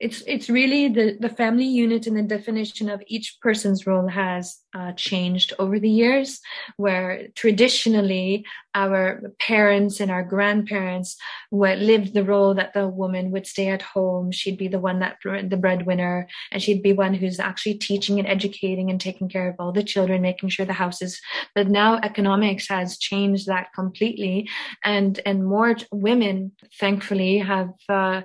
it's 0.00 0.22
it's 0.26 0.50
really 0.50 0.88
the 0.88 1.16
the 1.20 1.28
family 1.28 1.64
unit 1.64 2.08
and 2.08 2.16
the 2.16 2.22
definition 2.22 2.90
of 2.90 3.00
each 3.06 3.38
person's 3.40 3.86
role 3.86 4.08
has 4.08 4.58
uh, 4.74 4.90
changed 4.92 5.52
over 5.60 5.78
the 5.78 5.88
years 5.88 6.40
where 6.76 7.28
traditionally 7.36 8.44
our 8.74 9.32
parents 9.38 10.00
and 10.00 10.10
our 10.10 10.24
grandparents 10.24 11.16
would 11.52 11.78
lived 11.78 12.14
the 12.14 12.24
role 12.24 12.54
that 12.54 12.74
the 12.74 12.88
woman 12.88 13.30
would 13.30 13.46
stay 13.46 13.68
at 13.68 13.82
home. 13.82 14.32
She'd 14.32 14.58
be 14.58 14.66
the 14.66 14.80
one 14.80 14.98
that 14.98 15.18
the 15.22 15.56
breadwinner 15.56 16.26
and 16.50 16.60
she'd 16.60 16.82
be 16.82 16.92
one 16.92 17.14
who's 17.14 17.38
actually 17.38 17.74
teaching 17.74 18.18
and 18.18 18.26
educating 18.26 18.90
and 18.90 19.00
taking 19.00 19.28
care 19.28 19.48
of 19.48 19.56
all 19.60 19.70
the 19.70 19.84
children 19.84 20.20
making 20.20 20.48
sure 20.48 20.66
the 20.66 20.72
house 20.72 21.00
is 21.00 21.20
but 21.54 21.68
now 21.68 22.00
economics 22.02 22.68
has 22.68 22.98
changed 22.98 23.46
that 23.46 23.72
completely. 23.72 24.48
And 24.82 25.20
and 25.24 25.46
more 25.46 25.76
women 25.92 26.52
thankfully 26.80 27.38
have 27.38 27.70
uh, 27.88 28.22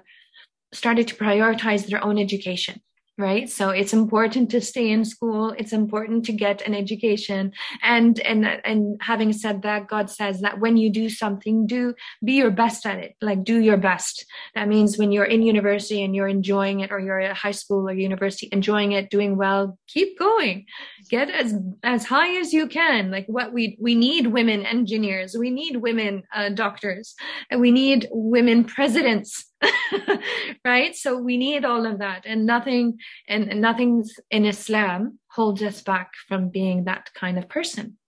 started 0.71 1.08
to 1.08 1.15
prioritize 1.15 1.88
their 1.88 2.03
own 2.03 2.17
education 2.17 2.82
right? 3.19 3.49
So 3.49 3.69
it's 3.69 3.91
important 3.91 4.49
to 4.51 4.62
stay 4.62 4.89
in 4.89 5.03
school. 5.03 5.53
It's 5.58 5.73
important 5.73 6.23
to 6.25 6.32
get 6.32 6.62
an 6.62 6.73
education. 6.73 7.51
And 7.84 8.17
and 8.21 8.45
and 8.63 8.99
having 9.01 9.34
said 9.34 9.62
that 9.63 9.88
god 9.88 10.10
says 10.10 10.39
that 10.39 10.60
when 10.60 10.77
you 10.77 10.89
do 10.89 11.10
something 11.10 11.67
do 11.67 11.93
be 12.23 12.34
your 12.34 12.49
best 12.49 12.86
at 12.86 12.99
it. 12.99 13.15
Like 13.21 13.43
do 13.43 13.60
your 13.60 13.75
best. 13.75 14.25
That 14.55 14.69
means 14.69 14.97
when 14.97 15.12
you're 15.12 15.25
in 15.25 15.43
university 15.43 16.01
and 16.01 16.15
you're 16.15 16.29
enjoying 16.29 16.79
it 16.79 16.91
or 16.91 16.99
you're 16.99 17.19
at 17.19 17.36
high 17.36 17.51
school 17.51 17.89
or 17.89 17.93
university 17.93 18.47
enjoying 18.53 18.93
it 18.93 19.10
doing 19.10 19.36
well 19.36 19.77
keep 19.88 20.17
going. 20.17 20.65
Get 21.10 21.29
as 21.29 21.53
as 21.84 22.05
high 22.05 22.39
as 22.39 22.53
you 22.53 22.67
can. 22.67 23.12
Like 23.12 23.25
what 23.27 23.51
we 23.51 23.77
we 23.82 23.95
need 23.95 24.27
women 24.27 24.65
engineers. 24.65 25.36
We 25.38 25.49
need 25.49 25.75
women 25.75 26.23
uh, 26.34 26.49
doctors. 26.49 27.15
And 27.49 27.60
we 27.60 27.71
need 27.71 28.08
women 28.12 28.63
presidents 28.63 29.49
right? 30.65 30.95
So 30.95 31.17
we 31.17 31.38
need 31.38 31.65
all 31.65 31.86
of 31.86 32.00
that, 32.00 32.24
and 32.26 32.45
nothing 32.45 33.00
and, 33.28 33.50
and 33.52 33.62
nothing's 33.62 34.19
in 34.32 34.45
Islam 34.45 35.19
holds 35.28 35.62
us 35.62 35.82
back 35.82 36.12
from 36.28 36.50
being 36.50 36.86
that 36.86 37.13
kind 37.13 37.38
of 37.38 37.48
person. 37.48 37.98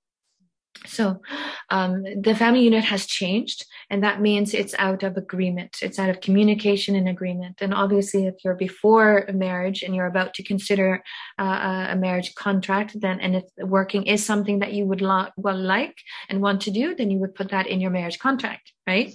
So 0.86 1.22
um, 1.70 2.04
the 2.20 2.36
family 2.36 2.62
unit 2.62 2.84
has 2.86 3.06
changed, 3.06 3.66
and 3.90 4.04
that 4.04 4.20
means 4.20 4.54
it's 4.54 4.74
out 4.80 5.04
of 5.04 5.16
agreement. 5.16 5.78
It's 5.82 6.00
out 6.00 6.10
of 6.10 6.22
communication 6.22 6.96
and 6.96 7.08
agreement. 7.08 7.62
And 7.62 7.74
obviously, 7.74 8.26
if 8.26 8.36
you're 8.44 8.56
before 8.56 9.20
a 9.20 9.34
marriage 9.34 9.84
and 9.84 9.96
you're 9.96 10.08
about 10.08 10.34
to 10.36 10.44
consider 10.44 11.04
uh, 11.40 11.88
a 11.90 11.96
marriage 11.96 12.34
contract, 12.36 13.00
then 13.00 13.20
and 13.20 13.36
if 13.36 13.44
working 13.60 14.08
is 14.08 14.26
something 14.26 14.60
that 14.60 14.74
you 14.74 14.86
would 14.86 15.02
lo- 15.02 15.30
well 15.38 15.58
like 15.58 15.98
and 16.30 16.42
want 16.42 16.62
to 16.62 16.72
do, 16.72 16.96
then 16.96 17.12
you 17.12 17.20
would 17.20 17.36
put 17.36 17.50
that 17.50 17.68
in 17.68 17.80
your 17.80 17.92
marriage 17.92 18.18
contract, 18.18 18.74
right? 18.88 19.14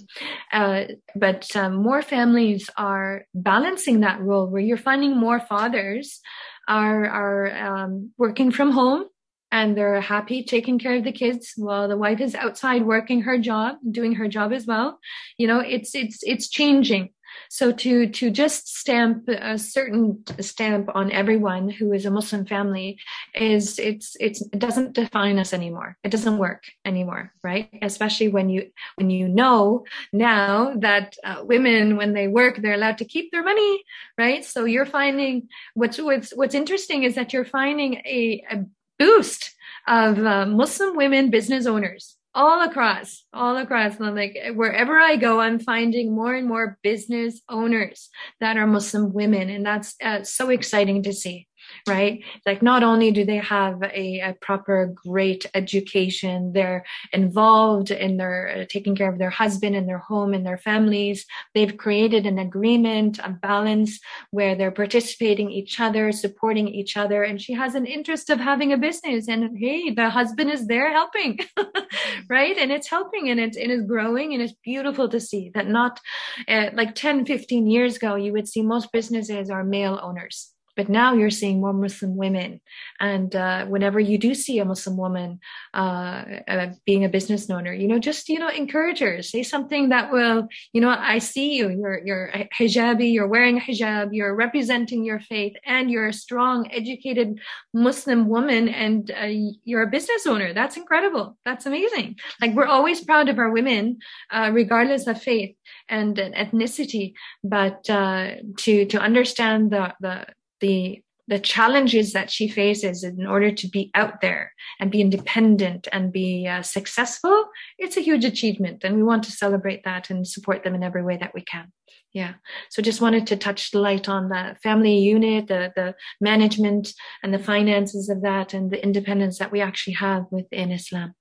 Uh, 0.53 0.85
but 1.15 1.53
um, 1.55 1.75
more 1.75 2.01
families 2.01 2.69
are 2.77 3.25
balancing 3.33 3.99
that 4.01 4.21
role 4.21 4.47
where 4.47 4.61
you're 4.61 4.77
finding 4.77 5.17
more 5.17 5.39
fathers 5.39 6.21
are 6.67 7.05
are 7.05 7.51
um, 7.55 8.11
working 8.17 8.51
from 8.51 8.71
home 8.71 9.05
and 9.51 9.77
they're 9.77 10.01
happy 10.01 10.43
taking 10.43 10.79
care 10.79 10.95
of 10.95 11.03
the 11.03 11.11
kids 11.11 11.53
while 11.55 11.87
the 11.87 11.97
wife 11.97 12.19
is 12.19 12.35
outside 12.35 12.85
working 12.85 13.21
her 13.21 13.37
job 13.37 13.77
doing 13.89 14.15
her 14.15 14.27
job 14.27 14.51
as 14.51 14.65
well. 14.65 14.99
You 15.37 15.47
know 15.47 15.59
it's 15.59 15.95
it's 15.95 16.19
it's 16.23 16.49
changing. 16.49 17.09
So 17.49 17.71
to 17.71 18.07
to 18.07 18.31
just 18.31 18.67
stamp 18.67 19.27
a 19.27 19.57
certain 19.57 20.23
stamp 20.39 20.89
on 20.93 21.11
everyone 21.11 21.69
who 21.69 21.93
is 21.93 22.05
a 22.05 22.11
muslim 22.11 22.45
family 22.45 22.99
is 23.35 23.79
it's 23.79 24.15
it's 24.19 24.41
it 24.41 24.59
doesn't 24.59 24.93
define 24.93 25.39
us 25.39 25.53
anymore. 25.53 25.97
It 26.03 26.09
doesn't 26.09 26.37
work 26.37 26.63
anymore 26.85 27.33
right? 27.43 27.69
Especially 27.81 28.27
when 28.27 28.49
you 28.49 28.71
when 28.95 29.09
you 29.09 29.27
know 29.27 29.85
now 30.11 30.73
that 30.77 31.15
uh, 31.23 31.43
women 31.43 31.97
when 31.97 32.13
they 32.13 32.27
work 32.27 32.57
they're 32.57 32.73
allowed 32.73 32.97
to 32.99 33.05
keep 33.05 33.31
their 33.31 33.43
money 33.43 33.83
right? 34.17 34.43
So 34.43 34.65
you're 34.65 34.85
finding 34.85 35.47
what's 35.73 35.97
what's 35.99 36.31
what's 36.35 36.55
interesting 36.55 37.03
is 37.03 37.15
that 37.15 37.33
you're 37.33 37.45
finding 37.45 37.95
a, 37.95 38.43
a 38.49 38.65
boost 38.99 39.55
of 39.87 40.19
uh, 40.19 40.45
Muslim 40.45 40.95
women 40.95 41.29
business 41.29 41.65
owners 41.65 42.17
all 42.37 42.61
across, 42.61 43.25
all 43.33 43.57
across. 43.57 43.99
like 43.99 44.37
wherever 44.53 44.99
I 44.99 45.15
go, 45.15 45.39
I'm 45.39 45.59
finding 45.59 46.13
more 46.13 46.35
and 46.35 46.47
more 46.47 46.77
business 46.83 47.41
owners 47.49 48.09
that 48.39 48.57
are 48.57 48.67
Muslim 48.67 49.11
women, 49.11 49.49
and 49.49 49.65
that's 49.65 49.95
uh, 50.03 50.23
so 50.23 50.49
exciting 50.49 51.03
to 51.03 51.13
see 51.13 51.46
right? 51.87 52.23
Like 52.45 52.61
not 52.61 52.83
only 52.83 53.11
do 53.11 53.25
they 53.25 53.37
have 53.37 53.81
a, 53.83 54.19
a 54.19 54.35
proper 54.41 54.93
great 54.93 55.45
education, 55.53 56.51
they're 56.53 56.85
involved 57.13 57.91
in 57.91 58.17
their 58.17 58.61
uh, 58.61 58.65
taking 58.69 58.95
care 58.95 59.11
of 59.11 59.19
their 59.19 59.29
husband 59.29 59.75
and 59.75 59.87
their 59.87 59.99
home 59.99 60.33
and 60.33 60.45
their 60.45 60.57
families. 60.57 61.25
They've 61.53 61.75
created 61.75 62.25
an 62.25 62.39
agreement, 62.39 63.19
a 63.19 63.29
balance 63.29 63.99
where 64.31 64.55
they're 64.55 64.71
participating 64.71 65.49
each 65.51 65.79
other, 65.79 66.11
supporting 66.11 66.67
each 66.67 66.97
other. 66.97 67.23
And 67.23 67.41
she 67.41 67.53
has 67.53 67.75
an 67.75 67.85
interest 67.85 68.29
of 68.29 68.39
having 68.39 68.73
a 68.73 68.77
business. 68.77 69.27
And 69.27 69.57
hey, 69.57 69.91
the 69.91 70.09
husband 70.09 70.51
is 70.51 70.67
there 70.67 70.91
helping, 70.91 71.39
right? 72.29 72.57
And 72.57 72.71
it's 72.71 72.89
helping 72.89 73.29
and 73.29 73.39
it's, 73.39 73.57
it 73.57 73.69
is 73.69 73.83
growing 73.83 74.33
and 74.33 74.41
it's 74.41 74.53
beautiful 74.63 75.07
to 75.09 75.19
see 75.19 75.51
that 75.53 75.67
not 75.67 75.99
uh, 76.47 76.69
like 76.73 76.95
10, 76.95 77.25
15 77.25 77.67
years 77.67 77.95
ago, 77.97 78.15
you 78.15 78.33
would 78.33 78.47
see 78.47 78.61
most 78.61 78.91
businesses 78.91 79.49
are 79.49 79.63
male 79.63 79.99
owners 80.01 80.53
but 80.77 80.87
now 80.87 81.13
you're 81.13 81.31
seeing 81.31 81.59
more 81.59 81.73
Muslim 81.73 82.15
women. 82.15 82.61
And 82.99 83.35
uh, 83.35 83.65
whenever 83.65 83.99
you 83.99 84.17
do 84.17 84.35
see 84.35 84.59
a 84.59 84.65
Muslim 84.65 84.95
woman 84.95 85.39
uh, 85.73 86.23
uh, 86.47 86.67
being 86.85 87.03
a 87.03 87.09
business 87.09 87.49
owner, 87.49 87.73
you 87.73 87.87
know, 87.87 87.99
just, 87.99 88.29
you 88.29 88.39
know, 88.39 88.47
encourage 88.49 88.99
her. 88.99 89.21
Say 89.23 89.43
something 89.43 89.89
that 89.89 90.11
will, 90.11 90.47
you 90.73 90.79
know, 90.79 90.89
I 90.89 91.17
see 91.17 91.55
you. 91.57 91.69
You're, 91.69 91.99
you're 92.05 92.31
hijabi, 92.57 93.11
you're 93.11 93.27
wearing 93.27 93.57
a 93.57 93.61
hijab, 93.61 94.09
you're 94.11 94.35
representing 94.35 95.03
your 95.03 95.19
faith, 95.19 95.55
and 95.65 95.89
you're 95.89 96.07
a 96.07 96.13
strong, 96.13 96.71
educated 96.71 97.39
Muslim 97.73 98.27
woman, 98.27 98.69
and 98.69 99.11
uh, 99.11 99.27
you're 99.63 99.81
a 99.81 99.87
business 99.87 100.27
owner. 100.27 100.53
That's 100.53 100.77
incredible. 100.77 101.37
That's 101.43 101.65
amazing. 101.65 102.17
Like, 102.39 102.53
we're 102.53 102.65
always 102.65 103.03
proud 103.03 103.29
of 103.29 103.39
our 103.39 103.51
women, 103.51 103.97
uh, 104.31 104.51
regardless 104.53 105.07
of 105.07 105.21
faith 105.21 105.55
and 105.89 106.17
ethnicity, 106.17 107.13
but 107.43 107.89
uh, 107.89 108.35
to, 108.59 108.85
to 108.85 108.99
understand 108.99 109.71
the, 109.71 109.93
the, 109.99 110.25
the 110.59 111.01
the 111.29 111.39
challenges 111.39 112.13
that 112.13 112.31
she 112.31 112.47
faces 112.47 113.03
in 113.03 113.27
order 113.27 113.51
to 113.51 113.67
be 113.67 113.91
out 113.93 114.21
there 114.21 114.53
and 114.79 114.91
be 114.91 115.01
independent 115.01 115.85
and 115.91 116.13
be 116.13 116.47
uh, 116.47 116.61
successful 116.61 117.49
it's 117.77 117.97
a 117.97 118.01
huge 118.01 118.25
achievement. 118.25 118.83
And 118.83 118.95
we 118.95 119.03
want 119.03 119.23
to 119.23 119.31
celebrate 119.31 119.83
that 119.83 120.09
and 120.09 120.27
support 120.27 120.63
them 120.63 120.75
in 120.75 120.83
every 120.83 121.03
way 121.03 121.17
that 121.17 121.33
we 121.33 121.41
can. 121.41 121.71
Yeah. 122.13 122.35
So 122.69 122.81
just 122.81 123.01
wanted 123.01 123.27
to 123.27 123.37
touch 123.37 123.71
the 123.71 123.79
light 123.79 124.09
on 124.09 124.29
the 124.29 124.55
family 124.63 124.97
unit 124.97 125.47
the 125.47 125.71
the 125.75 125.95
management 126.21 126.93
and 127.21 127.33
the 127.33 127.39
finances 127.39 128.09
of 128.09 128.21
that 128.21 128.53
and 128.53 128.71
the 128.71 128.81
independence 128.81 129.37
that 129.39 129.51
we 129.51 129.61
actually 129.61 129.93
have 129.93 130.25
within 130.31 130.71
islam. 130.71 131.13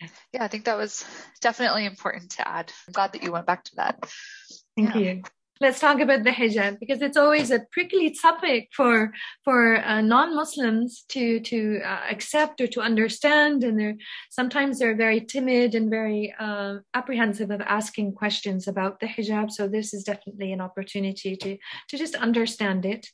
Yeah, 0.00 0.08
yeah 0.34 0.44
i 0.44 0.48
think 0.48 0.66
that 0.66 0.76
was 0.76 1.06
definitely 1.40 1.86
important 1.86 2.32
to 2.32 2.46
add. 2.46 2.70
I'm 2.86 2.92
glad 2.92 3.12
that 3.12 3.22
you 3.22 3.32
went 3.32 3.46
back 3.46 3.64
to 3.64 3.76
that. 3.76 3.98
Thank 4.76 4.94
yeah. 4.94 5.00
you 5.00 5.22
let's 5.60 5.80
talk 5.80 6.00
about 6.00 6.22
the 6.22 6.30
hijab 6.30 6.78
because 6.78 7.00
it's 7.00 7.16
always 7.16 7.50
a 7.50 7.60
prickly 7.72 8.10
topic 8.10 8.68
for 8.72 9.12
for 9.44 9.76
uh, 9.84 10.00
non-muslims 10.00 11.04
to 11.08 11.40
to 11.40 11.80
uh, 11.84 12.00
accept 12.10 12.60
or 12.60 12.66
to 12.66 12.80
understand 12.80 13.64
and 13.64 13.78
they're 13.78 13.96
sometimes 14.30 14.78
they're 14.78 14.96
very 14.96 15.20
timid 15.20 15.74
and 15.74 15.88
very 15.90 16.34
uh, 16.38 16.74
apprehensive 16.94 17.50
of 17.50 17.60
asking 17.62 18.12
questions 18.12 18.68
about 18.68 19.00
the 19.00 19.06
hijab. 19.06 19.50
So 19.50 19.68
this 19.68 19.94
is 19.94 20.04
definitely 20.04 20.52
an 20.52 20.60
opportunity 20.60 21.36
to 21.36 21.56
to 21.88 21.98
just 21.98 22.14
understand 22.14 22.84
it 22.84 23.06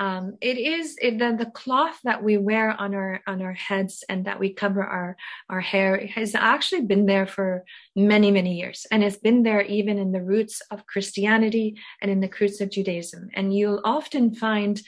um, 0.00 0.38
it 0.40 0.56
is 0.56 0.96
it, 1.02 1.18
the, 1.18 1.36
the 1.38 1.50
cloth 1.50 1.98
that 2.04 2.24
we 2.24 2.38
wear 2.38 2.70
on 2.80 2.94
our 2.94 3.20
on 3.26 3.42
our 3.42 3.52
heads 3.52 4.02
and 4.08 4.24
that 4.24 4.40
we 4.40 4.50
cover 4.54 4.82
our 4.82 5.14
our 5.50 5.60
hair 5.60 6.06
has 6.06 6.34
actually 6.34 6.86
been 6.86 7.04
there 7.04 7.26
for 7.26 7.64
many 7.94 8.30
many 8.30 8.54
years. 8.58 8.86
And 8.90 9.04
it's 9.04 9.18
been 9.18 9.42
there 9.42 9.60
even 9.60 9.98
in 9.98 10.10
the 10.10 10.22
roots 10.22 10.62
of 10.70 10.86
christianity 10.86 11.76
and 12.00 12.10
in 12.10 12.20
the 12.20 12.30
roots 12.40 12.62
of 12.62 12.70
judaism. 12.70 13.28
And 13.34 13.54
you'll 13.54 13.82
often 13.84 14.34
find 14.34 14.80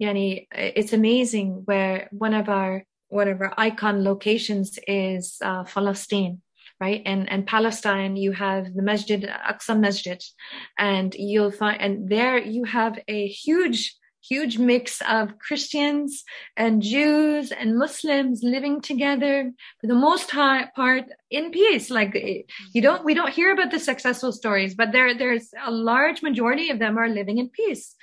yani 0.00 0.46
it's 0.52 0.92
amazing 0.92 1.62
where 1.64 2.08
one 2.12 2.34
of 2.34 2.50
our 2.50 2.84
one 3.08 3.28
of 3.28 3.40
our 3.40 3.54
icon 3.56 4.04
locations 4.04 4.78
is 4.86 5.38
uh, 5.42 5.64
Palestine 5.64 6.42
right? 6.80 7.02
And 7.06 7.28
and 7.28 7.44
Palestine, 7.44 8.14
you 8.14 8.30
have 8.30 8.72
the 8.72 8.82
Masjid 8.82 9.22
Aqsa 9.24 9.76
Masjid, 9.76 10.22
and 10.78 11.12
you'll 11.12 11.50
find 11.50 11.80
and 11.80 12.08
there 12.08 12.38
you 12.38 12.62
have 12.62 13.00
a 13.08 13.26
huge 13.26 13.97
huge 14.28 14.58
mix 14.58 15.00
of 15.08 15.38
Christians 15.38 16.24
and 16.56 16.82
Jews 16.82 17.52
and 17.52 17.78
Muslims 17.78 18.42
living 18.42 18.80
together 18.80 19.50
for 19.80 19.86
the 19.86 19.94
most 19.94 20.30
part 20.30 21.04
in 21.30 21.50
peace. 21.50 21.90
Like 21.90 22.14
you 22.72 22.82
don't, 22.82 23.04
we 23.04 23.14
don't 23.14 23.32
hear 23.32 23.52
about 23.52 23.70
the 23.70 23.78
successful 23.78 24.32
stories, 24.32 24.74
but 24.74 24.92
there, 24.92 25.16
there's 25.16 25.48
a 25.64 25.70
large 25.70 26.22
majority 26.22 26.70
of 26.70 26.78
them 26.78 26.98
are 26.98 27.08
living 27.08 27.38
in 27.38 27.48
peace. 27.48 27.94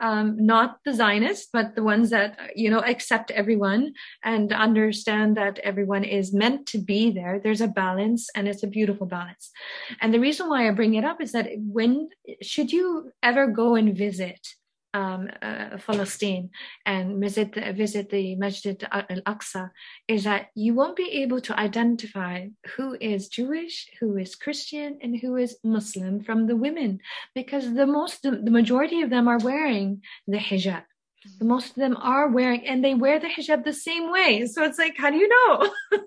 Um, 0.00 0.44
not 0.44 0.78
the 0.84 0.92
Zionists, 0.92 1.48
but 1.52 1.76
the 1.76 1.82
ones 1.84 2.10
that, 2.10 2.36
you 2.56 2.68
know, 2.68 2.80
accept 2.80 3.30
everyone 3.30 3.94
and 4.24 4.52
understand 4.52 5.36
that 5.36 5.60
everyone 5.60 6.02
is 6.02 6.34
meant 6.34 6.66
to 6.66 6.78
be 6.78 7.12
there. 7.12 7.38
There's 7.38 7.60
a 7.60 7.68
balance 7.68 8.28
and 8.34 8.48
it's 8.48 8.64
a 8.64 8.66
beautiful 8.66 9.06
balance. 9.06 9.52
And 10.00 10.12
the 10.12 10.18
reason 10.18 10.48
why 10.48 10.66
I 10.66 10.72
bring 10.72 10.94
it 10.94 11.04
up 11.04 11.20
is 11.20 11.30
that 11.30 11.46
when, 11.58 12.08
should 12.42 12.72
you 12.72 13.12
ever 13.22 13.46
go 13.46 13.76
and 13.76 13.96
visit, 13.96 14.40
um, 14.94 15.28
uh, 15.42 15.76
Palestine 15.86 16.50
and 16.86 17.20
visit 17.20 17.54
visit 17.76 18.08
the 18.10 18.36
Masjid 18.36 18.82
al 18.90 19.20
Aqsa 19.26 19.70
is 20.08 20.24
that 20.24 20.48
you 20.54 20.72
won't 20.74 20.96
be 20.96 21.10
able 21.22 21.40
to 21.42 21.58
identify 21.58 22.46
who 22.76 22.96
is 23.00 23.28
Jewish, 23.28 23.90
who 24.00 24.16
is 24.16 24.36
Christian, 24.36 24.98
and 25.02 25.18
who 25.20 25.36
is 25.36 25.58
Muslim 25.64 26.22
from 26.22 26.46
the 26.46 26.56
women 26.56 27.00
because 27.34 27.74
the 27.74 27.86
most 27.86 28.22
the, 28.22 28.30
the 28.30 28.50
majority 28.50 29.02
of 29.02 29.10
them 29.10 29.28
are 29.28 29.38
wearing 29.38 30.02
the 30.26 30.38
hijab. 30.38 30.84
The 31.38 31.44
most 31.46 31.70
of 31.70 31.76
them 31.76 31.96
are 31.96 32.28
wearing, 32.28 32.66
and 32.66 32.84
they 32.84 32.94
wear 32.94 33.18
the 33.18 33.28
hijab 33.28 33.64
the 33.64 33.72
same 33.72 34.12
way. 34.12 34.46
So 34.46 34.62
it's 34.62 34.78
like, 34.78 34.96
how 34.98 35.10
do 35.10 35.16
you 35.16 35.28
know? 35.28 35.72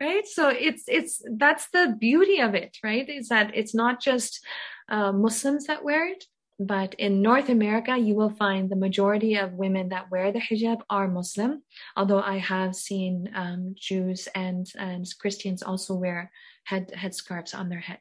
right? 0.00 0.26
So 0.26 0.50
it's, 0.50 0.84
it's, 0.86 1.22
that's 1.38 1.68
the 1.70 1.96
beauty 1.98 2.40
of 2.40 2.54
it, 2.54 2.76
right? 2.84 3.08
Is 3.08 3.28
that 3.28 3.52
it's 3.54 3.74
not 3.74 4.02
just 4.02 4.44
uh, 4.90 5.12
Muslims 5.12 5.66
that 5.66 5.82
wear 5.82 6.08
it, 6.08 6.26
but 6.58 6.94
in 6.94 7.20
North 7.20 7.48
America, 7.48 7.96
you 7.96 8.14
will 8.14 8.30
find 8.30 8.70
the 8.70 8.76
majority 8.76 9.34
of 9.34 9.54
women 9.54 9.88
that 9.88 10.10
wear 10.10 10.30
the 10.30 10.40
hijab 10.40 10.82
are 10.88 11.08
Muslim, 11.08 11.62
although 11.96 12.20
I 12.20 12.38
have 12.38 12.76
seen 12.76 13.30
um, 13.34 13.74
Jews 13.76 14.28
and, 14.34 14.70
and 14.78 15.06
Christians 15.18 15.62
also 15.62 15.94
wear 15.94 16.30
head 16.64 16.92
headscarves 16.96 17.54
on 17.54 17.68
their 17.68 17.80
head. 17.80 18.00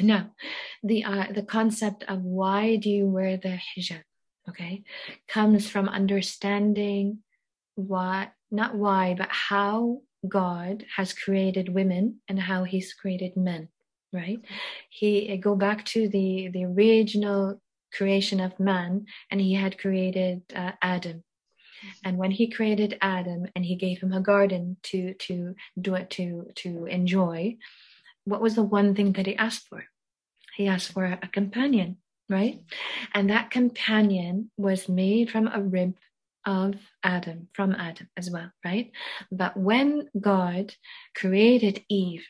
Now, 0.00 0.32
the 0.82 1.04
uh, 1.04 1.26
the 1.32 1.42
concept 1.42 2.04
of 2.08 2.22
why 2.22 2.76
do 2.76 2.90
you 2.90 3.06
wear 3.06 3.36
the 3.36 3.58
hijab, 3.76 4.02
okay, 4.48 4.82
comes 5.28 5.70
from 5.70 5.88
understanding 5.88 7.20
why, 7.76 8.30
not 8.50 8.74
why, 8.74 9.14
but 9.16 9.28
how 9.30 10.02
God 10.26 10.84
has 10.96 11.12
created 11.12 11.72
women 11.72 12.20
and 12.28 12.38
how 12.38 12.64
He's 12.64 12.92
created 12.92 13.36
men 13.36 13.68
right? 14.16 14.40
He 14.88 15.36
go 15.36 15.54
back 15.54 15.84
to 15.86 16.08
the 16.08 16.48
the 16.48 16.64
original 16.64 17.60
creation 17.92 18.40
of 18.40 18.58
man 18.58 19.06
and 19.30 19.40
he 19.40 19.54
had 19.54 19.78
created 19.78 20.42
uh, 20.54 20.72
adam. 20.82 21.22
And 22.04 22.18
when 22.18 22.30
he 22.30 22.48
created 22.48 22.98
adam 23.00 23.46
and 23.54 23.64
he 23.64 23.76
gave 23.76 24.00
him 24.00 24.12
a 24.12 24.20
garden 24.20 24.76
to 24.84 25.14
to 25.14 25.54
do 25.80 25.94
it 25.94 26.10
to 26.10 26.50
to 26.56 26.86
enjoy 26.86 27.56
what 28.24 28.40
was 28.40 28.56
the 28.56 28.62
one 28.62 28.94
thing 28.94 29.12
that 29.12 29.26
he 29.26 29.36
asked 29.36 29.68
for? 29.68 29.84
He 30.56 30.66
asked 30.66 30.92
for 30.92 31.04
a 31.04 31.28
companion 31.28 31.98
right? 32.28 32.60
And 33.14 33.30
that 33.30 33.50
companion 33.50 34.50
was 34.56 34.88
made 34.88 35.30
from 35.30 35.46
a 35.46 35.60
rib 35.60 35.94
of 36.44 36.76
adam 37.02 37.48
from 37.52 37.72
adam 37.72 38.08
as 38.16 38.30
well 38.30 38.50
right? 38.64 38.92
But 39.32 39.56
when 39.56 40.08
god 40.20 40.74
created 41.14 41.84
eve 41.88 42.26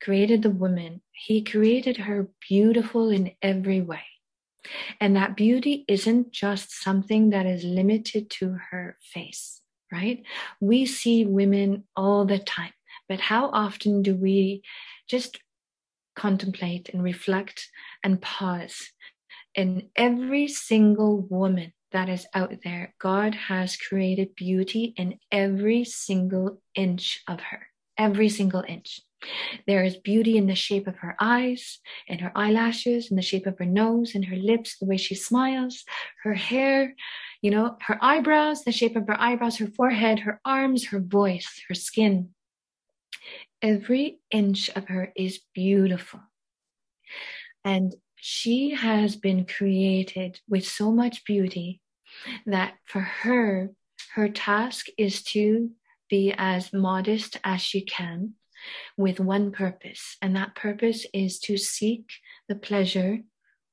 created 0.00 0.42
the 0.42 0.50
woman, 0.50 1.02
he 1.12 1.42
created 1.42 1.98
her 1.98 2.28
beautiful 2.48 3.10
in 3.10 3.32
every 3.42 3.80
way. 3.80 4.02
And 5.00 5.16
that 5.16 5.36
beauty 5.36 5.84
isn't 5.88 6.32
just 6.32 6.70
something 6.72 7.30
that 7.30 7.46
is 7.46 7.64
limited 7.64 8.30
to 8.30 8.58
her 8.70 8.96
face, 9.00 9.60
right? 9.90 10.22
We 10.60 10.86
see 10.86 11.24
women 11.24 11.84
all 11.96 12.24
the 12.24 12.38
time, 12.38 12.72
but 13.08 13.20
how 13.20 13.50
often 13.50 14.02
do 14.02 14.14
we 14.14 14.62
just 15.08 15.38
contemplate 16.16 16.90
and 16.92 17.02
reflect 17.02 17.70
and 18.04 18.20
pause? 18.20 18.90
In 19.54 19.90
every 19.96 20.46
single 20.46 21.22
woman 21.22 21.72
that 21.92 22.08
is 22.08 22.26
out 22.34 22.54
there, 22.62 22.94
God 23.00 23.34
has 23.34 23.76
created 23.76 24.36
beauty 24.36 24.94
in 24.96 25.18
every 25.32 25.84
single 25.84 26.62
inch 26.74 27.22
of 27.26 27.40
her, 27.40 27.66
every 27.98 28.28
single 28.28 28.62
inch 28.66 29.00
There 29.66 29.84
is 29.84 29.96
beauty 29.96 30.36
in 30.36 30.46
the 30.46 30.54
shape 30.54 30.86
of 30.86 30.96
her 30.96 31.16
eyes, 31.20 31.78
in 32.06 32.18
her 32.20 32.32
eyelashes, 32.34 33.10
in 33.10 33.16
the 33.16 33.22
shape 33.22 33.46
of 33.46 33.58
her 33.58 33.66
nose, 33.66 34.14
in 34.14 34.22
her 34.24 34.36
lips, 34.36 34.78
the 34.78 34.86
way 34.86 34.96
she 34.96 35.14
smiles, 35.14 35.84
her 36.22 36.34
hair, 36.34 36.94
you 37.42 37.50
know, 37.50 37.76
her 37.82 37.98
eyebrows, 38.00 38.64
the 38.64 38.72
shape 38.72 38.96
of 38.96 39.06
her 39.06 39.20
eyebrows, 39.20 39.58
her 39.58 39.66
forehead, 39.66 40.20
her 40.20 40.40
arms, 40.44 40.86
her 40.86 41.00
voice, 41.00 41.62
her 41.68 41.74
skin. 41.74 42.30
Every 43.62 44.20
inch 44.30 44.70
of 44.70 44.88
her 44.88 45.12
is 45.14 45.40
beautiful. 45.54 46.20
And 47.64 47.94
she 48.16 48.70
has 48.70 49.16
been 49.16 49.44
created 49.44 50.40
with 50.48 50.66
so 50.66 50.90
much 50.90 51.24
beauty 51.24 51.80
that 52.46 52.74
for 52.84 53.00
her, 53.00 53.70
her 54.14 54.28
task 54.28 54.86
is 54.98 55.22
to 55.22 55.70
be 56.08 56.34
as 56.36 56.72
modest 56.72 57.38
as 57.44 57.60
she 57.60 57.82
can 57.82 58.34
with 58.96 59.20
one 59.20 59.52
purpose. 59.52 60.16
And 60.20 60.36
that 60.36 60.54
purpose 60.54 61.06
is 61.12 61.38
to 61.40 61.56
seek 61.56 62.10
the 62.48 62.54
pleasure 62.54 63.20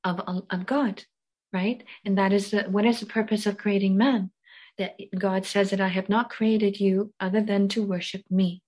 of, 0.04 0.20
of 0.50 0.66
God, 0.66 1.04
right? 1.52 1.82
And 2.04 2.18
that 2.18 2.32
is 2.32 2.50
the, 2.50 2.62
what 2.64 2.86
is 2.86 3.00
the 3.00 3.06
purpose 3.06 3.46
of 3.46 3.58
creating 3.58 3.96
man? 3.96 4.30
That 4.78 4.96
God 5.18 5.44
says 5.44 5.70
that 5.70 5.80
I 5.80 5.88
have 5.88 6.08
not 6.08 6.30
created 6.30 6.78
you 6.80 7.12
other 7.20 7.40
than 7.40 7.68
to 7.68 7.82
worship 7.82 8.22
me. 8.30 8.62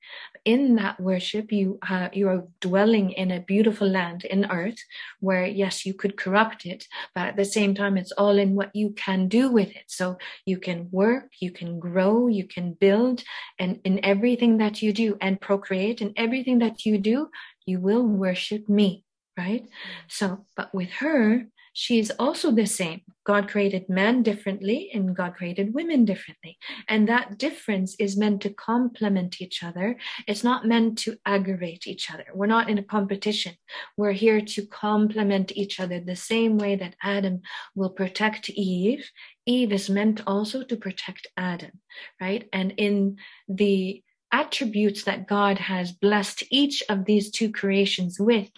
In 0.45 0.75
that 0.77 0.99
worship, 1.01 1.53
you 1.53 1.79
uh, 1.89 2.09
you 2.13 2.29
are 2.29 2.45
dwelling 2.61 3.13
in 3.13 3.31
a 3.31 3.41
beautiful 3.41 3.89
land 3.89 4.25
in 4.25 4.51
earth, 4.51 4.79
where 5.21 5.47
yes, 5.47 5.87
you 5.87 5.95
could 5.95 6.17
corrupt 6.17 6.67
it, 6.67 6.87
but 7.15 7.27
at 7.27 7.37
the 7.37 7.45
same 7.45 7.75
time, 7.75 7.97
it's 7.97 8.13
all 8.13 8.39
in 8.39 8.55
what 8.55 8.75
you 8.75 8.91
can 8.91 9.29
do 9.29 9.51
with 9.51 9.71
it. 9.71 9.85
So 9.87 10.19
you 10.45 10.59
can 10.59 10.89
work, 10.91 11.31
you 11.41 11.53
can 11.53 11.79
grow, 11.79 12.27
you 12.27 12.47
can 12.47 12.73
build, 12.75 13.23
and 13.59 13.81
in 13.85 14.05
everything 14.05 14.59
that 14.59 14.83
you 14.83 14.93
do 14.93 15.17
and 15.21 15.41
procreate, 15.41 16.01
in 16.01 16.13
everything 16.17 16.59
that 16.59 16.85
you 16.85 16.99
do, 16.99 17.29
you 17.67 17.79
will 17.81 18.03
worship 18.03 18.69
me, 18.69 19.05
right? 19.39 19.67
So, 20.09 20.47
but 20.57 20.75
with 20.75 20.91
her, 20.91 21.47
she 21.73 21.99
is 21.99 22.13
also 22.19 22.51
the 22.51 22.67
same. 22.67 23.03
God 23.25 23.49
created 23.49 23.89
men 23.89 24.23
differently 24.23 24.91
and 24.93 25.15
God 25.15 25.37
created 25.37 25.73
women 25.73 26.05
differently. 26.05 26.59
And 26.89 27.09
that 27.09 27.39
difference 27.39 27.95
is 27.99 28.17
meant 28.17 28.43
to 28.43 28.51
complement 28.51 29.41
each 29.41 29.63
other. 29.63 29.97
It's 30.27 30.43
not 30.43 30.67
meant 30.67 30.99
to 30.99 31.17
aggravate 31.25 31.87
each 31.87 32.11
other. 32.11 32.25
We're 32.35 32.47
not 32.47 32.69
in 32.69 32.79
a 32.79 32.83
competition. 32.83 33.55
We're 33.97 34.13
here 34.13 34.41
to 34.41 34.67
complement 34.67 35.53
each 35.57 35.79
other 35.79 36.01
the 36.01 36.17
same 36.17 36.59
way 36.59 36.77
that 36.77 36.97
Adam 37.03 37.43
will 37.75 37.91
protect 37.91 38.51
Eve. 38.51 39.09
Eve 39.47 39.73
is 39.73 39.89
meant 39.89 40.23
also 40.27 40.65
to 40.65 40.77
protect 40.77 41.29
Adam, 41.37 41.73
right? 42.21 42.49
And 42.53 42.73
in 42.79 43.19
the 43.49 44.03
attributes 44.33 45.05
that 45.05 45.29
God 45.29 45.59
has 45.59 45.93
blessed 45.93 46.45
each 46.51 46.83
of 46.89 47.05
these 47.05 47.31
two 47.31 47.51
creations 47.53 48.19
with, 48.19 48.51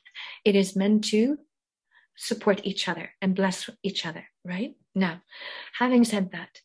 it 0.44 0.54
is 0.54 0.76
meant 0.76 1.04
to 1.04 1.38
support 2.16 2.60
each 2.64 2.88
other 2.88 3.10
and 3.20 3.34
bless 3.34 3.68
each 3.82 4.06
other, 4.06 4.24
right? 4.44 4.74
Now, 4.94 5.22
having 5.78 6.04
said 6.04 6.32
that, 6.32 6.60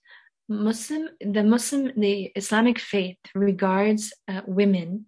Muslim, 0.50 1.10
the 1.20 1.44
Muslim, 1.44 1.92
the 1.98 2.32
Islamic 2.36 2.80
faith 2.80 3.18
regards 3.36 4.14
uh, 4.28 4.42
women 4.48 5.08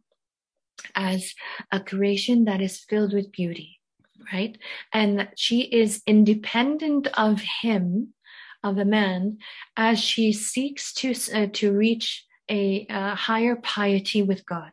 as 0.96 1.34
a 1.72 1.80
creation 1.80 2.46
that 2.46 2.62
is 2.62 2.80
filled 2.80 3.14
with 3.14 3.32
beauty, 3.32 3.80
right? 4.34 4.58
And 4.94 5.20
that 5.20 5.34
she 5.38 5.62
is 5.62 6.02
independent 6.06 7.08
of 7.18 7.42
him, 7.62 8.14
of 8.64 8.76
the 8.76 8.86
man, 8.86 9.38
as 9.78 10.00
she 10.00 10.34
seeks 10.34 10.94
to 10.96 11.14
uh, 11.34 11.48
to 11.54 11.72
reach 11.72 12.26
a, 12.50 12.86
a 12.90 13.16
higher 13.16 13.56
piety 13.56 14.22
with 14.22 14.46
God. 14.46 14.72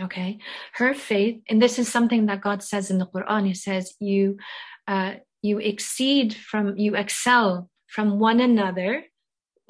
Okay, 0.00 0.38
her 0.74 0.94
faith, 0.94 1.42
and 1.48 1.60
this 1.60 1.78
is 1.78 1.86
something 1.86 2.26
that 2.26 2.40
God 2.40 2.62
says 2.62 2.90
in 2.90 2.98
the 2.98 3.06
Quran. 3.06 3.46
He 3.46 3.54
says, 3.54 3.94
"You 4.00 4.38
uh, 4.90 5.14
you 5.40 5.58
exceed 5.58 6.34
from, 6.34 6.76
you 6.76 6.96
excel 6.96 7.70
from 7.86 8.18
one 8.18 8.40
another 8.40 9.04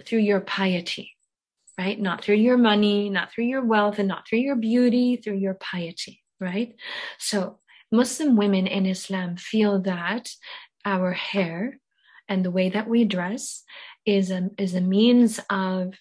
through 0.07 0.21
your 0.21 0.41
piety, 0.41 1.13
right? 1.79 2.01
Not 2.01 2.25
through 2.25 2.37
your 2.37 2.57
money, 2.57 3.11
not 3.11 3.31
through 3.31 3.45
your 3.45 3.63
wealth, 3.63 3.99
and 3.99 4.09
not 4.09 4.27
through 4.27 4.39
your 4.39 4.57
beauty, 4.57 5.17
through 5.17 5.37
your 5.37 5.55
piety, 5.55 6.23
right? 6.41 6.75
So 7.19 7.59
Muslim 7.93 8.35
women 8.35 8.67
in 8.67 8.87
Islam 8.87 9.37
feel 9.37 9.83
that 9.83 10.31
our 10.87 11.13
hair 11.13 11.79
and 12.27 12.43
the 12.43 12.51
way 12.51 12.71
that 12.71 12.89
we 12.89 13.05
dress 13.05 13.63
is 14.07 14.31
a, 14.31 14.49
is 14.57 14.75
a 14.75 14.81
means 14.81 15.39
of 15.51 15.95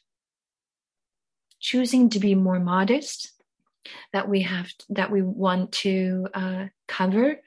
choosing 1.59 2.09
to 2.11 2.19
be 2.19 2.35
more 2.35 2.59
modest 2.59 3.33
that 4.13 4.29
we 4.29 4.43
have 4.43 4.71
that 4.89 5.11
we 5.11 5.21
want 5.21 5.71
to 5.71 6.27
uh, 6.33 6.65
cover 6.87 7.41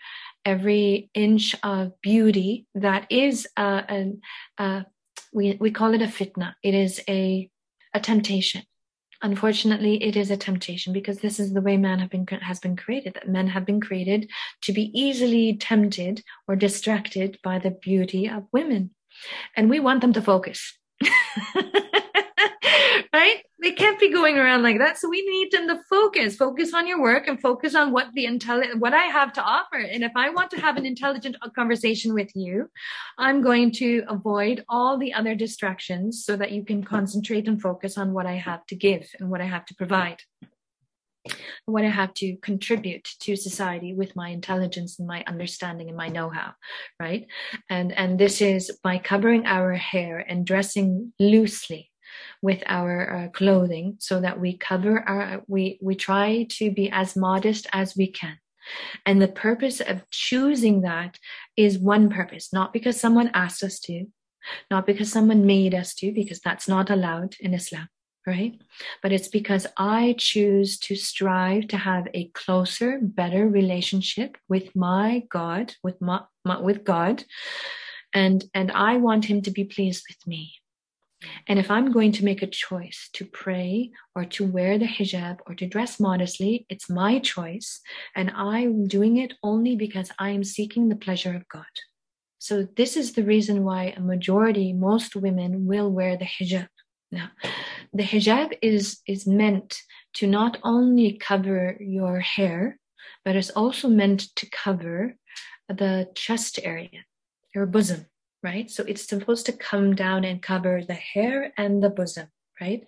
every 0.44 1.11
inch 1.14 1.55
of 1.62 2.00
beauty 2.00 2.66
that 2.74 3.07
is 3.11 3.46
uh, 3.57 4.83
we, 5.33 5.57
we 5.61 5.70
call 5.70 5.94
it 5.94 6.02
a 6.02 6.07
fitna. 6.07 6.55
It 6.62 6.74
is 6.74 7.00
a, 7.09 7.50
a 7.94 8.00
temptation. 8.00 8.62
Unfortunately, 9.22 10.02
it 10.02 10.16
is 10.16 10.31
a 10.31 10.37
temptation 10.37 10.92
because 10.92 11.18
this 11.18 11.38
is 11.38 11.52
the 11.52 11.61
way 11.61 11.76
man 11.76 12.00
have 12.00 12.11
been, 12.11 12.26
has 12.26 12.59
been 12.59 12.76
created, 12.76 13.14
that 13.14 13.28
men 13.28 13.46
have 13.46 13.64
been 13.64 13.81
created 13.81 14.28
to 14.62 14.72
be 14.72 14.90
easily 14.98 15.57
tempted 15.57 16.22
or 16.48 16.57
distracted 16.57 17.38
by 17.42 17.59
the 17.59 17.70
beauty 17.70 18.28
of 18.28 18.48
women. 18.52 18.90
And 19.57 19.70
we 19.70 19.78
want 19.78 20.00
them 20.00 20.12
to 20.14 20.22
focus. 20.22 20.76
right? 23.22 23.42
They 23.61 23.70
can't 23.70 24.00
be 24.00 24.11
going 24.11 24.37
around 24.37 24.64
like 24.64 24.78
that. 24.78 24.98
So 24.98 25.08
we 25.08 25.22
need 25.22 25.52
them 25.52 25.68
to 25.68 25.80
focus, 25.88 26.35
focus 26.35 26.74
on 26.74 26.88
your 26.88 27.00
work 27.00 27.28
and 27.28 27.40
focus 27.40 27.76
on 27.76 27.92
what 27.92 28.08
the 28.14 28.26
intelligent, 28.26 28.80
what 28.80 28.94
I 28.94 29.04
have 29.04 29.32
to 29.35 29.42
offer. 29.42 29.76
And 29.76 30.02
if 30.02 30.11
I 30.16 30.30
want 30.30 30.50
to 30.50 30.61
have 30.61 30.76
an 30.76 30.85
intelligent 30.85 31.37
conversation 31.54 32.14
with 32.14 32.30
you, 32.35 32.68
I'm 33.18 33.40
going 33.40 33.70
to 33.82 34.02
avoid 34.08 34.64
all 34.68 34.98
the 34.98 35.14
other 35.14 35.37
distractions 35.37 36.24
so 36.24 36.35
that 36.37 36.50
you 36.50 36.64
can 36.64 36.82
concentrate 36.82 37.46
and 37.46 37.62
focus 37.62 37.96
on 37.96 38.12
what 38.12 38.26
I 38.26 38.35
have 38.35 38.66
to 38.66 38.74
give 38.74 39.08
and 39.20 39.30
what 39.30 39.40
I 39.40 39.46
have 39.46 39.66
to 39.66 39.74
provide 39.74 40.18
what 41.66 41.85
I 41.85 41.88
have 41.88 42.12
to 42.14 42.37
contribute 42.38 43.04
to 43.20 43.37
society 43.37 43.94
with 43.94 44.16
my 44.16 44.30
intelligence 44.30 44.98
and 44.98 45.06
my 45.06 45.22
understanding 45.28 45.87
and 45.87 45.96
my 45.96 46.08
know-how, 46.08 46.50
right? 46.98 47.28
And 47.70 47.92
and 47.92 48.18
this 48.18 48.40
is 48.40 48.76
by 48.82 48.98
covering 48.98 49.46
our 49.46 49.72
hair 49.74 50.18
and 50.18 50.44
dressing 50.44 51.12
loosely 51.20 51.91
with 52.40 52.62
our 52.66 53.14
uh, 53.14 53.29
clothing 53.29 53.96
so 53.98 54.20
that 54.20 54.40
we 54.40 54.57
cover 54.57 55.01
our 55.09 55.42
we 55.46 55.79
we 55.83 55.94
try 55.94 56.46
to 56.51 56.70
be 56.70 56.90
as 56.90 57.16
modest 57.16 57.66
as 57.72 57.96
we 57.96 58.07
can. 58.11 58.38
And 59.07 59.20
the 59.20 59.29
purpose 59.29 59.81
of 59.81 60.09
choosing 60.11 60.83
that 60.83 61.18
is 61.57 61.79
one 61.79 62.11
purpose 62.11 62.53
not 62.53 62.72
because 62.72 63.01
someone 63.01 63.31
asked 63.35 63.62
us 63.62 63.81
to 63.81 64.07
not 64.70 64.87
because 64.87 65.11
someone 65.11 65.46
made 65.46 65.75
us 65.75 65.94
to 65.94 66.12
because 66.12 66.40
that's 66.40 66.68
not 66.68 66.90
allowed 66.90 67.37
in 67.40 67.55
islam 67.55 67.88
right? 68.27 68.55
But 69.03 69.12
it's 69.12 69.29
because 69.29 69.66
i 69.77 70.14
choose 70.18 70.79
to 70.81 70.94
strive 70.94 71.68
to 71.68 71.77
have 71.77 72.07
a 72.14 72.29
closer 72.29 73.01
better 73.03 73.48
relationship 73.48 74.37
with 74.48 74.75
my 74.77 75.25
god 75.29 75.75
with 75.83 76.01
my, 76.01 76.20
my 76.44 76.61
with 76.61 76.85
god 76.85 77.25
and 78.14 78.44
and 78.55 78.70
i 78.72 78.96
want 78.96 79.25
him 79.25 79.42
to 79.42 79.51
be 79.51 79.64
pleased 79.64 80.05
with 80.09 80.27
me 80.27 80.53
and 81.46 81.58
if 81.58 81.70
I'm 81.70 81.92
going 81.92 82.12
to 82.12 82.24
make 82.24 82.42
a 82.42 82.46
choice 82.46 83.08
to 83.14 83.24
pray 83.24 83.90
or 84.14 84.24
to 84.26 84.44
wear 84.44 84.78
the 84.78 84.87
hijab 84.87 85.38
or 85.46 85.54
to 85.54 85.66
dress 85.66 86.00
modestly, 86.00 86.66
it's 86.68 86.90
my 86.90 87.18
choice. 87.18 87.80
And 88.14 88.30
I'm 88.30 88.87
doing 88.87 89.18
it 89.18 89.35
only 89.42 89.76
because 89.76 90.11
I 90.18 90.30
am 90.30 90.44
seeking 90.44 90.88
the 90.88 90.96
pleasure 90.96 91.35
of 91.35 91.48
God. 91.48 91.64
So 92.38 92.66
this 92.76 92.96
is 92.96 93.12
the 93.12 93.24
reason 93.24 93.64
why 93.64 93.94
a 93.96 94.00
majority, 94.00 94.72
most 94.72 95.14
women 95.14 95.66
will 95.66 95.90
wear 95.90 96.16
the 96.16 96.24
hijab. 96.24 96.68
Now, 97.11 97.30
the 97.92 98.02
hijab 98.02 98.56
is, 98.62 99.00
is 99.06 99.26
meant 99.26 99.80
to 100.14 100.26
not 100.26 100.58
only 100.62 101.18
cover 101.18 101.76
your 101.78 102.20
hair, 102.20 102.78
but 103.24 103.37
it's 103.37 103.50
also 103.50 103.88
meant 103.88 104.35
to 104.37 104.48
cover 104.50 105.16
the 105.68 106.08
chest 106.14 106.58
area, 106.62 107.04
your 107.54 107.66
bosom 107.66 108.06
right? 108.42 108.70
So 108.70 108.85
it's 108.85 109.07
supposed 109.07 109.46
to 109.46 109.52
come 109.52 109.94
down 109.94 110.24
and 110.24 110.42
cover 110.42 110.83
the 110.83 110.94
hair 110.94 111.52
and 111.57 111.83
the 111.83 111.90
bosom, 111.90 112.28
right? 112.61 112.85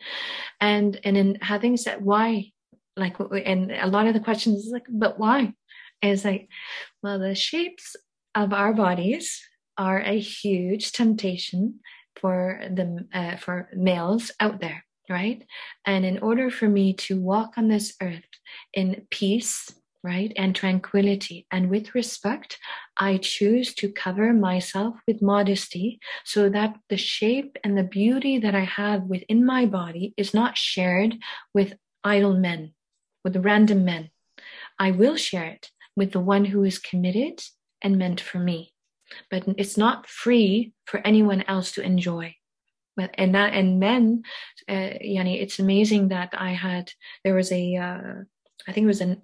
And 0.61 0.99
and 1.05 1.17
in 1.17 1.39
having 1.41 1.77
said 1.77 2.05
why, 2.05 2.53
like, 2.97 3.17
and 3.21 3.73
a 3.73 3.87
lot 3.87 4.07
of 4.07 4.15
the 4.15 4.21
questions 4.21 4.67
is 4.67 4.73
like, 4.73 4.87
but 4.89 5.19
why? 5.19 5.55
And 6.03 6.13
it's 6.13 6.25
like, 6.25 6.49
well, 7.03 7.19
the 7.19 7.35
shapes 7.35 7.97
of 8.35 8.53
our 8.53 8.73
bodies 8.73 9.43
are 9.79 10.01
a 10.01 10.19
huge 10.19 10.93
temptation 10.93 11.81
for 12.17 12.61
the 12.71 13.07
uh, 13.13 13.37
for 13.37 13.69
males 13.75 14.31
out 14.41 14.61
there, 14.61 14.85
right? 15.09 15.45
And 15.87 16.05
in 16.05 16.19
order 16.19 16.51
for 16.51 16.69
me 16.69 16.95
to 16.95 17.21
walk 17.21 17.55
on 17.57 17.69
this 17.69 17.95
earth 18.01 18.23
in 18.73 19.07
peace 19.11 19.73
right? 20.05 20.33
And 20.37 20.55
tranquility. 20.55 21.47
And 21.51 21.71
with 21.71 21.95
respect, 21.95 22.59
I 22.97 23.17
choose 23.17 23.75
to 23.77 23.91
cover 23.91 24.35
myself 24.35 24.97
with 25.09 25.23
modesty 25.23 25.99
so 26.25 26.51
that 26.51 26.77
the 26.91 26.99
shape 26.99 27.57
and 27.65 27.77
the 27.77 27.85
beauty 27.85 28.39
that 28.39 28.55
I 28.55 28.65
have 28.65 29.05
within 29.05 29.47
my 29.47 29.65
body 29.65 30.13
is 30.19 30.35
not 30.35 30.59
shared 30.59 31.17
with 31.55 31.75
idle 32.05 32.35
men, 32.35 32.75
with 33.25 33.45
random 33.45 33.87
men. 33.87 34.11
I 34.79 34.91
will 34.91 35.17
share 35.17 35.47
it 35.47 35.71
with 35.97 36.13
the 36.13 36.21
one 36.21 36.45
who 36.45 36.65
is 36.65 36.79
committed 36.79 37.43
and 37.81 37.97
meant 37.97 38.21
for 38.21 38.39
me. 38.39 38.75
But 39.31 39.45
it's 39.57 39.79
not 39.79 40.07
free 40.07 40.75
for 40.85 41.01
anyone 41.01 41.45
else 41.49 41.73
to 41.73 41.83
enjoy. 41.83 42.35
But 42.97 43.15
and 43.15 43.35
that 43.35 43.55
and 43.55 43.81
men, 43.81 44.23
uh, 44.69 45.01
it's 45.01 45.59
amazing 45.59 46.09
that 46.09 46.35
I 46.37 46.51
had 46.51 46.93
there 47.25 47.35
was 47.35 47.51
a 47.51 47.77
uh, 47.77 48.23
I 48.69 48.73
think 48.73 48.85
it 48.85 48.95
was 48.95 49.01
an 49.01 49.23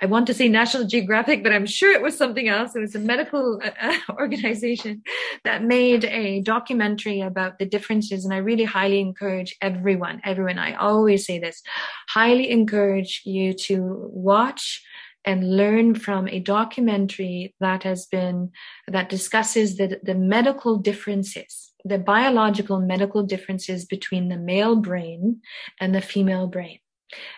I 0.00 0.06
want 0.06 0.26
to 0.26 0.34
say 0.34 0.48
National 0.48 0.84
Geographic, 0.86 1.42
but 1.42 1.52
I'm 1.52 1.66
sure 1.66 1.92
it 1.92 2.02
was 2.02 2.16
something 2.16 2.48
else. 2.48 2.76
It 2.76 2.80
was 2.80 2.94
a 2.94 2.98
medical 2.98 3.60
uh, 3.80 3.96
organization 4.18 5.02
that 5.44 5.64
made 5.64 6.04
a 6.04 6.42
documentary 6.42 7.20
about 7.20 7.58
the 7.58 7.64
differences. 7.64 8.24
And 8.24 8.34
I 8.34 8.38
really 8.38 8.64
highly 8.64 9.00
encourage 9.00 9.56
everyone, 9.62 10.20
everyone, 10.24 10.58
I 10.58 10.74
always 10.74 11.24
say 11.24 11.38
this, 11.38 11.62
highly 12.08 12.50
encourage 12.50 13.22
you 13.24 13.54
to 13.54 14.10
watch 14.12 14.84
and 15.24 15.56
learn 15.56 15.94
from 15.94 16.28
a 16.28 16.40
documentary 16.40 17.54
that 17.60 17.82
has 17.84 18.04
been, 18.04 18.50
that 18.88 19.08
discusses 19.08 19.78
the, 19.78 20.00
the 20.02 20.14
medical 20.14 20.76
differences, 20.76 21.72
the 21.82 21.98
biological 21.98 22.78
medical 22.78 23.22
differences 23.22 23.86
between 23.86 24.28
the 24.28 24.36
male 24.36 24.76
brain 24.76 25.40
and 25.80 25.94
the 25.94 26.02
female 26.02 26.46
brain 26.46 26.78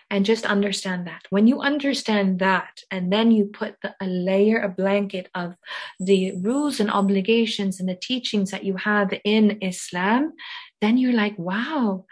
and 0.09 0.25
just 0.25 0.45
understand 0.45 1.07
that. 1.07 1.23
When 1.29 1.47
you 1.47 1.61
understand 1.61 2.39
that 2.39 2.81
and 2.91 3.11
then 3.11 3.31
you 3.31 3.45
put 3.45 3.75
the, 3.81 3.95
a 4.01 4.07
layer 4.07 4.59
a 4.59 4.69
blanket 4.69 5.29
of 5.35 5.55
the 5.99 6.33
rules 6.37 6.79
and 6.79 6.91
obligations 6.91 7.79
and 7.79 7.87
the 7.87 7.95
teachings 7.95 8.51
that 8.51 8.63
you 8.63 8.75
have 8.75 9.13
in 9.23 9.57
islam 9.61 10.33
then 10.81 10.97
you're 10.97 11.13
like 11.13 11.37
wow 11.37 12.05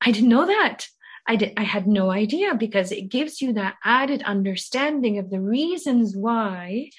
i 0.00 0.10
didn't 0.10 0.28
know 0.28 0.46
that. 0.46 0.86
I, 1.26 1.36
did, 1.36 1.52
I 1.56 1.62
had 1.62 1.86
no 1.86 2.10
idea 2.10 2.54
because 2.54 2.90
it 2.90 3.08
gives 3.08 3.40
you 3.40 3.52
that 3.52 3.76
added 3.84 4.22
understanding 4.22 5.18
of 5.18 5.30
the 5.30 5.40
reasons 5.40 6.16
why 6.16 6.90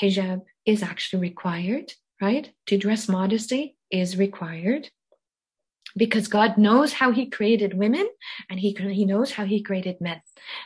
hijab 0.00 0.42
is 0.64 0.82
actually 0.82 1.20
required, 1.20 1.92
right? 2.20 2.50
To 2.68 2.78
dress 2.78 3.08
modesty 3.08 3.76
is 3.90 4.16
required 4.16 4.88
because 5.96 6.28
God 6.28 6.58
knows 6.58 6.92
how 6.94 7.12
he 7.12 7.26
created 7.26 7.74
women 7.74 8.08
and 8.50 8.58
he, 8.58 8.72
he 8.72 9.04
knows 9.04 9.32
how 9.32 9.44
he 9.44 9.62
created 9.62 10.00
men. 10.00 10.20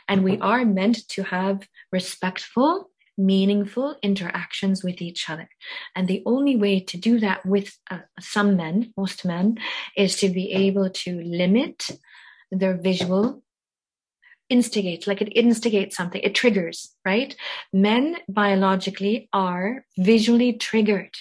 And 0.07 0.23
we 0.23 0.37
are 0.39 0.65
meant 0.65 1.07
to 1.09 1.23
have 1.23 1.67
respectful, 1.91 2.89
meaningful 3.17 3.97
interactions 4.01 4.83
with 4.83 5.01
each 5.01 5.29
other. 5.29 5.49
And 5.95 6.07
the 6.07 6.23
only 6.25 6.55
way 6.55 6.79
to 6.79 6.97
do 6.97 7.19
that 7.19 7.45
with 7.45 7.77
uh, 7.91 7.99
some 8.19 8.55
men, 8.55 8.93
most 8.97 9.25
men, 9.25 9.57
is 9.95 10.15
to 10.17 10.29
be 10.29 10.51
able 10.51 10.89
to 10.89 11.21
limit 11.21 11.89
their 12.51 12.75
visual 12.77 13.43
instigates, 14.49 15.05
like 15.05 15.21
it 15.21 15.31
instigates 15.35 15.95
something, 15.95 16.21
it 16.21 16.35
triggers, 16.35 16.95
right? 17.05 17.35
Men 17.71 18.17
biologically 18.27 19.29
are 19.31 19.85
visually 19.97 20.53
triggered. 20.53 21.15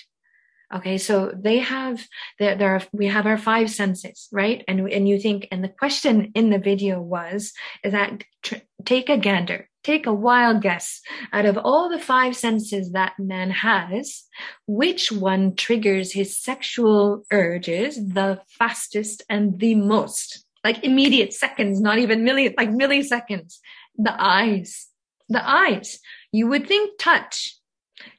Okay, 0.75 0.99
so 0.99 1.33
they 1.35 1.59
have 1.61 2.07
there, 2.39 2.55
there 2.55 2.75
are 2.75 2.83
we 2.93 3.07
have 3.07 3.25
our 3.25 3.39
five 3.39 3.71
senses, 3.71 4.29
right? 4.31 4.63
And 4.69 4.87
and 4.93 5.09
you 5.09 5.19
think, 5.19 5.49
and 5.51 5.65
the 5.65 5.69
question 5.69 6.31
in 6.35 6.51
the 6.51 6.59
video 6.59 7.01
was 7.01 7.55
is 7.83 7.93
that 7.93 8.23
tr- 8.43 8.57
take 8.85 9.09
a 9.09 9.17
gander, 9.17 9.71
take 9.83 10.07
a 10.07 10.13
wild 10.13 10.61
guess 10.61 11.01
out 11.33 11.47
of 11.47 11.57
all 11.57 11.89
the 11.89 11.99
five 11.99 12.37
senses 12.37 12.93
that 12.93 13.15
man 13.19 13.51
has, 13.51 14.25
which 14.67 15.11
one 15.11 15.55
triggers 15.55 16.13
his 16.13 16.39
sexual 16.39 17.23
urges 17.33 17.97
the 17.97 18.41
fastest 18.59 19.23
and 19.31 19.59
the 19.59 19.75
most? 19.75 20.45
Like 20.65 20.85
immediate 20.85 21.33
seconds, 21.33 21.81
not 21.81 21.99
even 21.99 22.25
milli 22.25 22.53
like 22.59 22.71
milliseconds. 22.71 23.57
The 23.97 24.15
eyes, 24.23 24.87
the 25.31 25.49
eyes. 25.49 25.99
You 26.31 26.47
would 26.49 26.69
think 26.69 26.99
touch, 26.99 27.57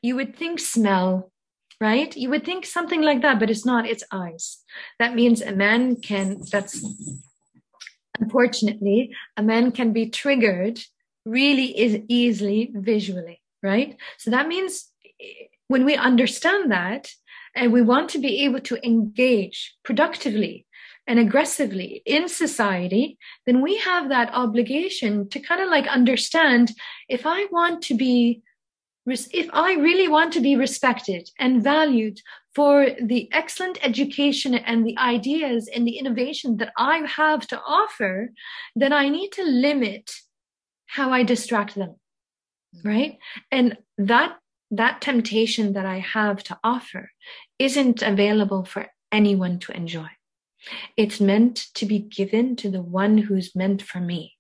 you 0.02 0.16
would 0.16 0.36
think 0.36 0.60
smell 0.60 1.32
right? 1.82 2.16
You 2.16 2.30
would 2.30 2.46
think 2.46 2.66
something 2.66 3.02
like 3.02 3.22
that, 3.22 3.40
but 3.40 3.50
it's 3.50 3.66
not, 3.66 3.88
it's 3.88 4.04
eyes. 4.12 4.60
That 5.00 5.16
means 5.16 5.42
a 5.42 5.54
man 5.54 5.96
can, 5.96 6.42
that's 6.52 6.86
unfortunately, 8.20 9.16
a 9.38 9.44
man 9.44 9.72
can 9.72 9.94
be 9.94 10.10
triggered 10.10 10.80
really 11.26 11.78
is 11.78 12.02
easily 12.08 12.72
visually, 12.74 13.42
right? 13.64 13.98
So 14.18 14.32
that 14.32 14.48
means 14.48 14.90
eh, 15.22 15.48
when 15.68 15.86
we 15.86 15.96
understand 15.96 16.72
that 16.72 17.12
and 17.56 17.72
we 17.72 17.82
want 17.82 18.10
to 18.10 18.20
be 18.20 18.44
able 18.46 18.60
to 18.62 18.86
engage 18.86 19.76
productively 19.84 20.66
and 21.08 21.20
aggressively 21.20 22.04
in 22.06 22.28
society, 22.28 23.18
then 23.46 23.62
we 23.62 23.78
have 23.78 24.10
that 24.10 24.32
obligation 24.34 25.28
to 25.30 25.40
kind 25.40 25.62
of 25.62 25.70
like 25.70 25.88
understand 25.88 26.72
if 27.08 27.26
I 27.26 27.48
want 27.52 27.82
to 27.84 27.96
be 27.96 28.44
if 29.08 29.50
I 29.54 29.74
really 29.74 30.08
want 30.08 30.34
to 30.34 30.42
be 30.42 30.56
respected 30.56 31.30
and 31.40 31.64
valued 31.64 32.20
for 32.54 32.88
the 33.02 33.30
excellent 33.32 33.78
education 33.84 34.56
and 34.56 34.86
the 34.86 34.98
ideas 34.98 35.70
and 35.74 35.88
the 35.88 35.98
innovation 35.98 36.58
that 36.58 36.74
I 36.78 37.00
have 37.00 37.48
to 37.48 37.62
offer, 37.62 38.32
then 38.76 38.94
I 38.94 39.10
need 39.10 39.32
to 39.34 39.44
limit 39.44 40.12
how 40.88 41.12
I 41.12 41.24
distract 41.24 41.76
them. 41.76 41.96
Mm-hmm. 42.76 42.88
Right. 42.88 43.18
And 43.52 43.78
that, 43.98 44.38
that 44.72 45.02
temptation 45.02 45.74
that 45.74 45.86
I 45.86 46.00
have 46.00 46.44
to 46.44 46.60
offer 46.64 47.12
isn't 47.58 48.02
available 48.02 48.66
for 48.66 48.88
anyone 49.12 49.60
to 49.60 49.72
enjoy. 49.72 50.10
It's 50.98 51.20
meant 51.20 51.68
to 51.76 51.86
be 51.86 52.00
given 52.00 52.56
to 52.58 52.70
the 52.70 52.82
one 52.82 53.18
who's 53.18 53.56
meant 53.56 53.82
for 53.82 54.00
me. 54.00 54.34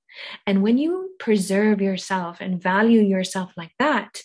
And 0.45 0.64
when 0.64 0.78
you 0.78 1.12
preserve 1.20 1.82
yourself 1.82 2.41
and 2.41 2.62
value 2.62 3.01
yourself 3.01 3.51
like 3.55 3.74
that, 3.80 4.22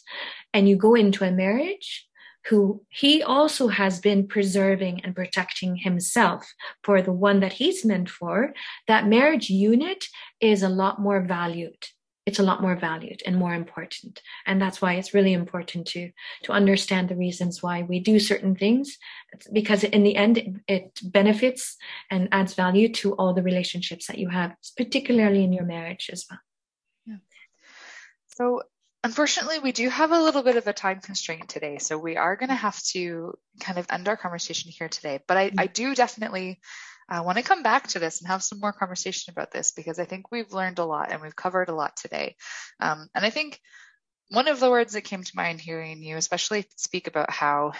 and 0.52 0.68
you 0.68 0.76
go 0.76 0.94
into 0.94 1.24
a 1.24 1.32
marriage 1.32 2.06
who 2.46 2.82
he 2.90 3.22
also 3.22 3.68
has 3.68 4.00
been 4.00 4.28
preserving 4.28 5.00
and 5.02 5.16
protecting 5.16 5.76
himself 5.76 6.52
for 6.82 7.00
the 7.00 7.12
one 7.12 7.40
that 7.40 7.54
he's 7.54 7.84
meant 7.84 8.10
for, 8.10 8.52
that 8.86 9.06
marriage 9.06 9.48
unit 9.48 10.04
is 10.40 10.62
a 10.62 10.68
lot 10.68 11.00
more 11.00 11.22
valued. 11.22 11.86
It's 12.26 12.38
a 12.38 12.42
lot 12.42 12.62
more 12.62 12.74
valued 12.74 13.22
and 13.26 13.36
more 13.36 13.54
important. 13.54 14.22
And 14.46 14.60
that's 14.60 14.80
why 14.80 14.94
it's 14.94 15.12
really 15.12 15.34
important 15.34 15.86
to, 15.88 16.10
to 16.44 16.52
understand 16.52 17.08
the 17.08 17.16
reasons 17.16 17.62
why 17.62 17.82
we 17.82 18.00
do 18.00 18.18
certain 18.18 18.56
things, 18.56 18.96
because 19.52 19.84
in 19.84 20.02
the 20.02 20.16
end, 20.16 20.62
it 20.66 21.00
benefits 21.02 21.76
and 22.10 22.28
adds 22.32 22.54
value 22.54 22.88
to 22.94 23.14
all 23.14 23.34
the 23.34 23.42
relationships 23.42 24.06
that 24.06 24.18
you 24.18 24.30
have, 24.30 24.54
particularly 24.76 25.44
in 25.44 25.52
your 25.52 25.66
marriage 25.66 26.08
as 26.10 26.24
well. 26.30 26.40
Yeah. 27.06 27.16
So 28.28 28.62
Unfortunately, 29.04 29.58
we 29.58 29.72
do 29.72 29.90
have 29.90 30.12
a 30.12 30.18
little 30.18 30.42
bit 30.42 30.56
of 30.56 30.66
a 30.66 30.72
time 30.72 30.98
constraint 30.98 31.46
today, 31.50 31.76
so 31.76 31.98
we 31.98 32.16
are 32.16 32.36
going 32.36 32.48
to 32.48 32.54
have 32.54 32.82
to 32.84 33.34
kind 33.60 33.78
of 33.78 33.86
end 33.90 34.08
our 34.08 34.16
conversation 34.16 34.70
here 34.70 34.88
today. 34.88 35.20
But 35.28 35.36
I, 35.36 35.50
mm-hmm. 35.50 35.60
I 35.60 35.66
do 35.66 35.94
definitely 35.94 36.58
uh, 37.08 37.22
want 37.24 37.38
to 37.38 37.44
come 37.44 37.62
back 37.62 37.88
to 37.88 37.98
this 37.98 38.20
and 38.20 38.28
have 38.28 38.42
some 38.42 38.60
more 38.60 38.72
conversation 38.72 39.32
about 39.32 39.50
this 39.50 39.72
because 39.72 39.98
I 39.98 40.04
think 40.04 40.30
we've 40.30 40.52
learned 40.52 40.78
a 40.78 40.84
lot 40.84 41.10
and 41.10 41.20
we've 41.22 41.36
covered 41.36 41.68
a 41.68 41.74
lot 41.74 41.96
today. 41.96 42.36
Um, 42.80 43.08
and 43.14 43.24
I 43.24 43.30
think 43.30 43.60
one 44.30 44.48
of 44.48 44.60
the 44.60 44.70
words 44.70 44.94
that 44.94 45.02
came 45.02 45.22
to 45.22 45.36
mind 45.36 45.60
hearing 45.60 46.02
you, 46.02 46.16
especially 46.16 46.66
speak 46.76 47.06
about 47.06 47.30
how 47.30 47.72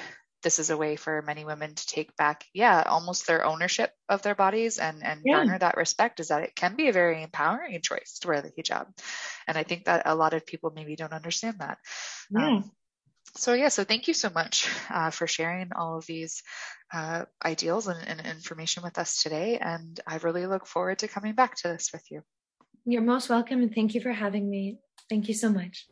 this 0.43 0.59
is 0.59 0.71
a 0.71 0.77
way 0.77 0.95
for 0.95 1.23
many 1.23 1.45
women 1.45 1.75
to 1.75 1.87
take 1.87 2.15
back, 2.17 2.45
yeah, 2.53 2.83
almost 2.87 3.27
their 3.27 3.45
ownership 3.45 3.91
of 4.09 4.21
their 4.23 4.35
bodies 4.35 4.79
and, 4.79 5.03
and 5.03 5.23
yeah. 5.25 5.37
garner 5.37 5.59
that 5.59 5.79
respect 5.79 6.21
is 6.21 6.29
that 6.29 6.43
it 6.43 6.55
can 6.55 6.77
be 6.77 6.89
a 6.89 6.93
very 6.93 7.23
empowering 7.23 7.81
choice 7.81 8.19
to 8.21 8.29
wear 8.29 8.43
the 8.43 8.51
hijab. 8.51 8.87
And 9.49 9.57
I 9.57 9.63
think 9.63 9.87
that 9.87 10.03
a 10.05 10.15
lot 10.15 10.35
of 10.35 10.47
people 10.47 10.71
maybe 10.75 10.97
don't 10.97 11.15
understand 11.15 11.61
that. 11.61 11.79
Yeah. 12.31 12.47
Um, 12.47 12.71
so 13.37 13.53
yeah, 13.55 13.69
so 13.69 13.85
thank 13.85 14.09
you 14.09 14.15
so 14.15 14.31
much 14.31 14.69
uh, 14.91 15.11
for 15.11 15.27
sharing 15.27 15.71
all 15.75 15.99
of 15.99 16.07
these 16.07 16.43
uh, 16.93 17.25
ideals 17.45 17.89
and, 17.89 17.99
and 18.07 18.27
information 18.27 18.83
with 18.83 18.99
us 18.99 19.23
today. 19.23 19.59
And 19.59 19.99
I 20.07 20.17
really 20.19 20.47
look 20.47 20.67
forward 20.67 21.01
to 21.01 21.09
coming 21.09 21.35
back 21.35 21.57
to 21.57 21.69
this 21.69 21.91
with 21.93 22.05
you. 22.11 22.23
You're 22.85 23.03
most 23.03 23.29
welcome 23.29 23.63
and 23.63 23.75
thank 23.75 23.95
you 23.95 24.01
for 24.01 24.13
having 24.13 24.49
me. 24.49 24.79
Thank 25.09 25.29
you 25.29 25.35
so 25.35 25.49
much. 25.49 25.87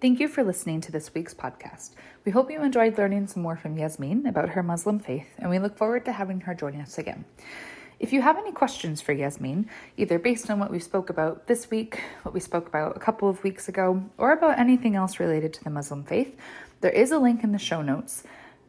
Thank 0.00 0.18
you 0.18 0.28
for 0.28 0.42
listening 0.42 0.80
to 0.82 0.92
this 0.92 1.12
week's 1.12 1.34
podcast. 1.34 1.90
We 2.24 2.32
hope 2.32 2.50
you 2.50 2.62
enjoyed 2.62 2.96
learning 2.96 3.26
some 3.26 3.42
more 3.42 3.58
from 3.58 3.76
Yasmin 3.76 4.26
about 4.26 4.48
her 4.50 4.62
Muslim 4.62 4.98
faith, 4.98 5.26
and 5.38 5.50
we 5.50 5.58
look 5.58 5.76
forward 5.76 6.06
to 6.06 6.12
having 6.12 6.40
her 6.40 6.54
join 6.54 6.80
us 6.80 6.96
again. 6.96 7.26
If 7.98 8.14
you 8.14 8.22
have 8.22 8.38
any 8.38 8.50
questions 8.50 9.02
for 9.02 9.12
Yasmin, 9.12 9.68
either 9.98 10.18
based 10.18 10.48
on 10.48 10.58
what 10.58 10.70
we 10.70 10.78
spoke 10.78 11.10
about 11.10 11.48
this 11.48 11.70
week, 11.70 12.00
what 12.22 12.32
we 12.32 12.40
spoke 12.40 12.66
about 12.66 12.96
a 12.96 13.00
couple 13.00 13.28
of 13.28 13.44
weeks 13.44 13.68
ago, 13.68 14.02
or 14.16 14.32
about 14.32 14.58
anything 14.58 14.96
else 14.96 15.20
related 15.20 15.52
to 15.52 15.64
the 15.64 15.68
Muslim 15.68 16.04
faith, 16.04 16.34
there 16.80 16.90
is 16.90 17.10
a 17.10 17.18
link 17.18 17.44
in 17.44 17.52
the 17.52 17.58
show 17.58 17.82
notes 17.82 18.24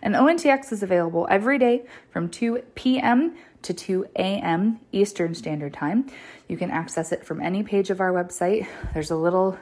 And 0.02 0.16
ONTX 0.16 0.74
is 0.74 0.84
available 0.84 1.28
every 1.30 1.60
day 1.60 1.86
from 2.10 2.30
2 2.30 2.64
p.m. 2.76 3.38
to 3.62 3.74
2 3.74 4.08
a.m. 4.16 4.80
Eastern 4.92 5.36
Standard 5.36 5.74
Time. 5.74 6.08
You 6.48 6.58
can 6.58 6.72
access 6.72 7.12
it 7.12 7.24
from 7.24 7.40
any 7.40 7.62
page 7.64 7.92
of 7.92 8.02
our 8.02 8.12
website. 8.12 8.68
There's 8.94 9.12
a 9.12 9.16
little 9.16 9.60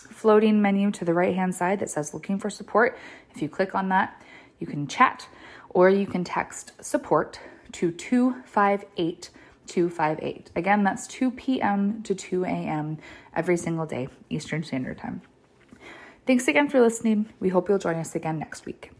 floating 0.00 0.60
menu 0.60 0.90
to 0.92 1.04
the 1.04 1.14
right 1.14 1.34
hand 1.34 1.54
side 1.54 1.80
that 1.80 1.90
says 1.90 2.14
looking 2.14 2.38
for 2.38 2.50
support. 2.50 2.96
If 3.34 3.42
you 3.42 3.48
click 3.48 3.74
on 3.74 3.88
that, 3.90 4.22
you 4.58 4.66
can 4.66 4.86
chat 4.86 5.28
or 5.70 5.88
you 5.88 6.06
can 6.06 6.24
text 6.24 6.72
support 6.82 7.40
to 7.72 7.90
258 7.92 9.30
258. 9.66 10.50
Again, 10.56 10.82
that's 10.82 11.06
2 11.06 11.30
p.m. 11.30 12.02
to 12.02 12.14
2 12.14 12.44
a.m. 12.44 12.98
every 13.36 13.56
single 13.56 13.86
day, 13.86 14.08
Eastern 14.28 14.64
Standard 14.64 14.98
Time. 14.98 15.22
Thanks 16.26 16.48
again 16.48 16.68
for 16.68 16.80
listening. 16.80 17.28
We 17.38 17.50
hope 17.50 17.68
you'll 17.68 17.78
join 17.78 17.96
us 17.96 18.14
again 18.14 18.38
next 18.38 18.66
week. 18.66 18.90